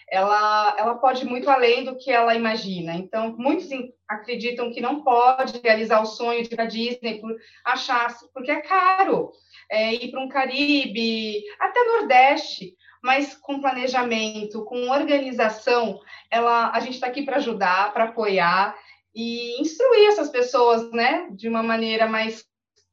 Ela, 0.10 0.74
ela 0.80 0.96
pode 0.96 1.26
ir 1.26 1.28
muito 1.28 1.50
além 1.50 1.84
do 1.84 1.98
que 1.98 2.10
ela 2.10 2.34
imagina. 2.34 2.94
Então, 2.94 3.36
muitos 3.38 3.68
acreditam 4.08 4.72
que 4.72 4.80
não 4.80 5.04
pode 5.04 5.60
realizar 5.62 6.00
o 6.00 6.06
sonho 6.06 6.42
de 6.42 6.48
ir 6.48 6.56
para 6.56 6.66
Disney 6.66 7.20
por 7.20 7.36
achar, 7.66 8.16
porque 8.34 8.50
é 8.50 8.62
caro. 8.62 9.30
É, 9.70 9.94
ir 9.94 10.12
para 10.12 10.24
um 10.24 10.30
Caribe, 10.30 11.44
até 11.60 11.84
Nordeste 11.84 12.74
mas 13.04 13.36
com 13.36 13.60
planejamento, 13.60 14.64
com 14.64 14.90
organização, 14.90 16.00
ela, 16.32 16.72
a 16.72 16.80
gente 16.80 16.94
está 16.94 17.08
aqui 17.08 17.24
para 17.24 17.36
ajudar, 17.36 17.92
para 17.92 18.06
apoiar 18.06 18.74
e 19.15 19.62
instruir 19.62 20.08
essas 20.08 20.30
pessoas, 20.30 20.91
né, 20.91 21.30
de 21.32 21.47
uma 21.47 21.62
maneira 21.62 22.08
mais 22.08 22.45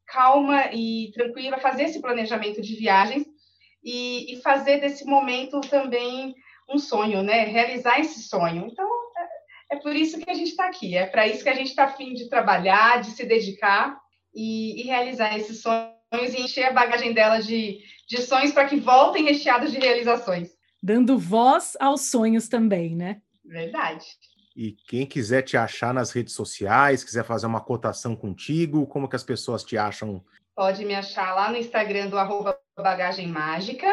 calma 0.06 0.70
e 0.72 1.10
tranquila, 1.14 1.58
fazer 1.58 1.84
esse 1.84 2.00
planejamento 2.00 2.60
de 2.60 2.74
viagens 2.74 3.26
e, 3.82 4.34
e 4.34 4.42
fazer 4.42 4.80
desse 4.80 5.04
momento 5.04 5.60
também 5.62 6.34
um 6.68 6.78
sonho, 6.78 7.22
né, 7.22 7.44
realizar 7.44 7.98
esse 8.00 8.22
sonho. 8.22 8.68
Então, 8.70 8.88
é, 9.70 9.76
é 9.76 9.78
por 9.78 9.94
isso 9.94 10.18
que 10.18 10.30
a 10.30 10.34
gente 10.34 10.50
está 10.50 10.66
aqui, 10.66 10.96
é 10.96 11.06
para 11.06 11.26
isso 11.26 11.42
que 11.42 11.48
a 11.48 11.54
gente 11.54 11.68
está 11.68 11.84
afim 11.84 12.12
de 12.12 12.28
trabalhar, 12.28 13.00
de 13.00 13.12
se 13.12 13.24
dedicar 13.24 13.98
e, 14.34 14.80
e 14.80 14.86
realizar 14.86 15.36
esses 15.36 15.62
sonhos 15.62 16.34
e 16.34 16.42
encher 16.42 16.64
a 16.64 16.72
bagagem 16.72 17.12
dela 17.12 17.40
de, 17.40 17.78
de 18.08 18.20
sonhos 18.20 18.52
para 18.52 18.66
que 18.68 18.76
voltem 18.76 19.24
recheados 19.24 19.72
de 19.72 19.78
realizações. 19.78 20.50
Dando 20.82 21.18
voz 21.18 21.76
aos 21.78 22.10
sonhos 22.10 22.48
também, 22.48 22.96
né? 22.96 23.20
Verdade. 23.44 24.06
E 24.56 24.72
quem 24.72 25.06
quiser 25.06 25.42
te 25.42 25.56
achar 25.56 25.94
nas 25.94 26.10
redes 26.10 26.34
sociais, 26.34 27.04
quiser 27.04 27.24
fazer 27.24 27.46
uma 27.46 27.60
cotação 27.60 28.16
contigo, 28.16 28.86
como 28.86 29.08
que 29.08 29.16
as 29.16 29.22
pessoas 29.22 29.62
te 29.62 29.78
acham? 29.78 30.22
Pode 30.54 30.84
me 30.84 30.94
achar 30.94 31.34
lá 31.34 31.50
no 31.50 31.56
Instagram 31.56 32.08
do 32.08 32.18
arroba 32.18 32.58
bagagem 32.76 33.28
mágica. 33.28 33.86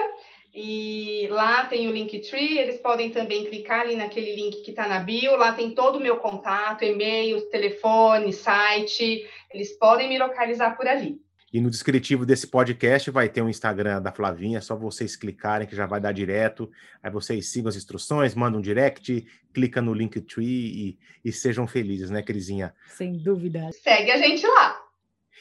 E 0.53 1.27
lá 1.29 1.65
tem 1.65 1.87
o 1.87 1.91
Linktree, 1.91 2.57
eles 2.57 2.79
podem 2.79 3.11
também 3.11 3.45
clicar 3.45 3.81
ali 3.81 3.95
naquele 3.95 4.35
link 4.35 4.63
que 4.63 4.71
está 4.71 4.87
na 4.87 4.99
bio, 4.99 5.35
lá 5.35 5.53
tem 5.53 5.69
todo 5.69 5.97
o 5.97 6.01
meu 6.01 6.17
contato, 6.17 6.83
e-mail, 6.83 7.47
telefone, 7.51 8.33
site, 8.33 9.23
eles 9.53 9.77
podem 9.77 10.09
me 10.09 10.17
localizar 10.17 10.75
por 10.75 10.87
ali. 10.87 11.21
E 11.51 11.61
no 11.61 11.69
descritivo 11.69 12.25
desse 12.25 12.47
podcast 12.47 13.09
vai 13.09 13.29
ter 13.29 13.41
o 13.41 13.45
um 13.45 13.49
Instagram 13.49 14.01
da 14.01 14.11
Flavinha, 14.11 14.57
é 14.57 14.61
só 14.61 14.75
vocês 14.75 15.15
clicarem 15.15 15.65
que 15.65 15.75
já 15.75 15.85
vai 15.85 16.01
dar 16.01 16.11
direto. 16.11 16.69
Aí 17.01 17.09
vocês 17.09 17.47
sigam 17.47 17.69
as 17.69 17.77
instruções, 17.77 18.35
mandam 18.35 18.59
um 18.59 18.61
direct, 18.61 19.25
clica 19.53 19.81
no 19.81 19.93
Linktree 19.93 20.45
e, 20.45 20.99
e 21.23 21.31
sejam 21.31 21.65
felizes, 21.65 22.09
né, 22.09 22.21
Crisinha? 22.21 22.73
Sem 22.89 23.13
dúvida. 23.17 23.69
Segue 23.81 24.11
a 24.11 24.17
gente 24.17 24.45
lá. 24.45 24.75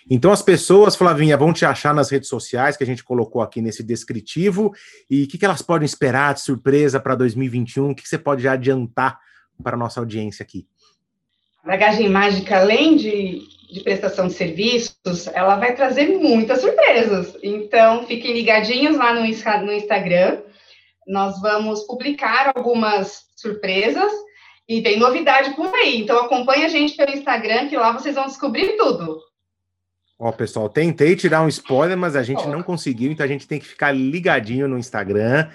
Então 0.08 0.30
as 0.30 0.42
pessoas, 0.42 0.94
Flavinha, 0.94 1.36
vão 1.36 1.52
te 1.52 1.64
achar 1.64 1.92
nas 1.92 2.08
redes 2.08 2.28
sociais 2.28 2.76
que 2.76 2.84
a 2.84 2.86
gente 2.86 3.02
colocou 3.02 3.42
aqui 3.42 3.60
nesse 3.60 3.82
descritivo. 3.82 4.72
E 5.10 5.24
o 5.24 5.26
que, 5.26 5.36
que 5.36 5.44
elas 5.44 5.62
podem 5.62 5.84
esperar 5.84 6.34
de 6.34 6.40
surpresa 6.40 7.00
para 7.00 7.16
2021? 7.16 7.90
O 7.90 7.94
que, 7.94 8.04
que 8.04 8.08
você 8.08 8.18
pode 8.18 8.44
já 8.44 8.52
adiantar 8.52 9.18
para 9.60 9.74
a 9.74 9.78
nossa 9.78 9.98
audiência 9.98 10.44
aqui? 10.44 10.68
Bagagem 11.64 12.08
mágica, 12.08 12.58
além 12.58 12.96
de 12.96 13.55
de 13.70 13.80
prestação 13.80 14.28
de 14.28 14.34
serviços, 14.34 15.26
ela 15.32 15.56
vai 15.56 15.74
trazer 15.74 16.08
muitas 16.08 16.60
surpresas. 16.60 17.36
Então, 17.42 18.06
fiquem 18.06 18.32
ligadinhos 18.32 18.96
lá 18.96 19.12
no, 19.14 19.20
no 19.20 19.72
Instagram. 19.72 20.42
Nós 21.06 21.40
vamos 21.40 21.82
publicar 21.84 22.52
algumas 22.54 23.24
surpresas 23.36 24.12
e 24.68 24.82
tem 24.82 24.98
novidade 24.98 25.54
por 25.54 25.72
aí. 25.74 26.00
Então, 26.00 26.18
acompanhe 26.18 26.64
a 26.64 26.68
gente 26.68 26.96
pelo 26.96 27.12
Instagram, 27.12 27.68
que 27.68 27.76
lá 27.76 27.92
vocês 27.92 28.14
vão 28.14 28.26
descobrir 28.26 28.76
tudo. 28.76 29.20
Ó, 30.18 30.32
pessoal, 30.32 30.68
tentei 30.68 31.14
tirar 31.14 31.42
um 31.42 31.48
spoiler, 31.48 31.96
mas 31.96 32.16
a 32.16 32.22
gente 32.22 32.46
não 32.48 32.62
conseguiu, 32.62 33.12
então 33.12 33.24
a 33.24 33.28
gente 33.28 33.46
tem 33.46 33.60
que 33.60 33.66
ficar 33.66 33.92
ligadinho 33.92 34.66
no 34.66 34.78
Instagram 34.78 35.50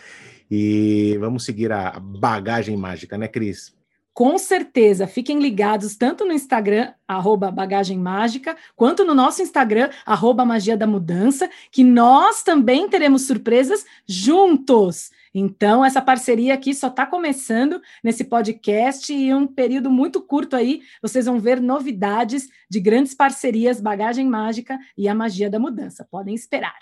e 0.49 1.17
vamos 1.19 1.43
seguir 1.43 1.71
a 1.71 1.99
bagagem 1.99 2.77
mágica, 2.77 3.17
né, 3.17 3.27
Cris? 3.27 3.73
Com 4.13 4.37
certeza, 4.37 5.07
fiquem 5.07 5.39
ligados 5.39 5.95
tanto 5.95 6.25
no 6.25 6.33
Instagram, 6.33 6.93
arroba 7.07 7.49
Bagagem 7.49 7.97
Mágica, 7.97 8.57
quanto 8.75 9.05
no 9.05 9.15
nosso 9.15 9.41
Instagram, 9.41 9.89
arroba 10.05 10.43
Magia 10.43 10.75
da 10.75 10.85
Mudança, 10.85 11.49
que 11.71 11.83
nós 11.83 12.43
também 12.43 12.89
teremos 12.89 13.25
surpresas 13.25 13.85
juntos. 14.05 15.11
Então, 15.33 15.83
essa 15.83 16.01
parceria 16.01 16.53
aqui 16.53 16.73
só 16.73 16.87
está 16.87 17.05
começando 17.05 17.81
nesse 18.03 18.25
podcast 18.25 19.13
e 19.13 19.33
um 19.33 19.47
período 19.47 19.89
muito 19.89 20.21
curto 20.21 20.57
aí, 20.57 20.81
vocês 21.01 21.25
vão 21.25 21.39
ver 21.39 21.61
novidades 21.61 22.49
de 22.69 22.81
grandes 22.81 23.13
parcerias 23.13 23.79
Bagagem 23.79 24.27
Mágica 24.27 24.77
e 24.97 25.07
a 25.07 25.15
Magia 25.15 25.49
da 25.49 25.57
Mudança. 25.57 26.05
Podem 26.11 26.35
esperar. 26.35 26.77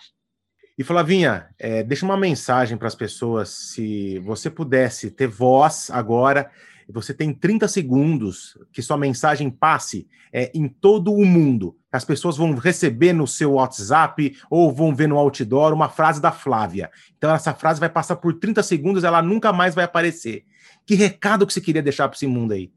E 0.80 0.84
Flavinha, 0.84 1.50
é, 1.60 1.84
deixa 1.84 2.06
uma 2.06 2.18
mensagem 2.18 2.78
para 2.78 2.88
as 2.88 2.96
pessoas, 2.96 3.50
se 3.50 4.18
você 4.20 4.50
pudesse 4.50 5.12
ter 5.12 5.28
voz 5.28 5.92
agora 5.92 6.50
você 6.92 7.14
tem 7.14 7.34
30 7.34 7.68
segundos 7.68 8.58
que 8.72 8.82
sua 8.82 8.98
mensagem 8.98 9.50
passe 9.50 10.08
é, 10.34 10.52
em 10.54 10.68
todo 10.68 11.14
o 11.14 11.26
mundo. 11.26 11.78
As 11.92 12.04
pessoas 12.04 12.38
vão 12.38 12.56
receber 12.56 13.14
no 13.14 13.28
seu 13.28 13.54
WhatsApp 13.54 14.36
ou 14.50 14.72
vão 14.72 14.96
ver 14.96 15.08
no 15.08 15.18
outdoor 15.18 15.74
uma 15.74 15.90
frase 15.90 16.22
da 16.22 16.32
Flávia. 16.32 16.90
Então, 17.18 17.34
essa 17.34 17.54
frase 17.54 17.80
vai 17.80 17.90
passar 17.90 18.16
por 18.16 18.34
30 18.34 18.64
segundos, 18.64 19.04
ela 19.04 19.22
nunca 19.22 19.54
mais 19.54 19.76
vai 19.76 19.86
aparecer. 19.86 20.46
Que 20.86 20.96
recado 20.96 21.46
que 21.46 21.54
você 21.54 21.62
queria 21.62 21.82
deixar 21.82 22.08
para 22.08 22.16
esse 22.16 22.28
mundo 22.28 22.54
aí? 22.54 22.72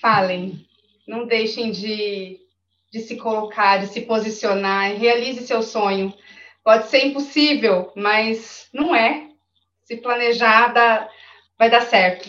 Falem. 0.00 0.66
Não 1.06 1.26
deixem 1.26 1.70
de, 1.70 2.40
de 2.92 3.00
se 3.00 3.16
colocar, 3.16 3.78
de 3.78 3.86
se 3.86 4.00
posicionar. 4.00 4.96
Realize 4.96 5.46
seu 5.46 5.62
sonho. 5.62 6.12
Pode 6.64 6.88
ser 6.88 7.06
impossível, 7.06 7.92
mas 7.94 8.68
não 8.72 8.94
é. 8.94 9.28
Se 9.84 9.96
planejar, 9.98 10.72
dá, 10.72 11.08
vai 11.56 11.70
dar 11.70 11.82
certo. 11.82 12.28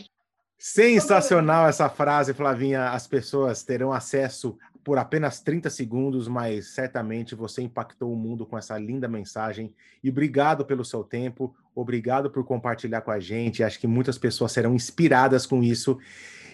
Sensacional 0.57 1.67
essa 1.67 1.87
frase, 1.87 2.33
Flavinha. 2.33 2.89
As 2.89 3.05
pessoas 3.05 3.63
terão 3.63 3.93
acesso 3.93 4.57
por 4.83 4.97
apenas 4.97 5.41
30 5.41 5.69
segundos, 5.69 6.27
mas 6.27 6.69
certamente 6.69 7.35
você 7.35 7.61
impactou 7.61 8.11
o 8.11 8.15
mundo 8.15 8.45
com 8.45 8.57
essa 8.57 8.77
linda 8.77 9.07
mensagem. 9.07 9.73
E 10.03 10.09
obrigado 10.09 10.65
pelo 10.65 10.85
seu 10.85 11.03
tempo, 11.03 11.53
obrigado 11.75 12.31
por 12.31 12.43
compartilhar 12.45 13.01
com 13.01 13.11
a 13.11 13.19
gente. 13.19 13.63
Acho 13.63 13.79
que 13.79 13.85
muitas 13.85 14.17
pessoas 14.17 14.53
serão 14.53 14.73
inspiradas 14.73 15.45
com 15.45 15.61
isso. 15.61 15.99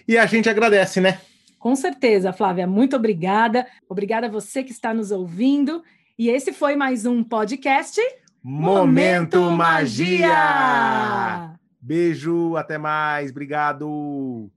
E 0.08 0.18
a 0.18 0.26
gente 0.26 0.50
agradece, 0.50 1.00
né? 1.00 1.22
Com 1.60 1.76
certeza, 1.76 2.34
Flávia. 2.34 2.68
Muito 2.68 2.96
obrigada. 2.96 3.66
Obrigada 3.88 4.28
a 4.28 4.32
você 4.32 4.64
que 4.64 4.72
está 4.72 4.94
nos 4.94 5.12
ouvindo. 5.12 5.84
E 6.18 6.30
esse 6.30 6.52
foi 6.52 6.76
mais 6.76 7.06
um 7.06 7.24
podcast 7.24 8.02
Momento, 8.44 9.40
Momento 9.40 9.58
Magia! 9.58 11.54
Beijo, 11.86 12.56
até 12.56 12.78
mais, 12.78 13.30
obrigado. 13.32 14.50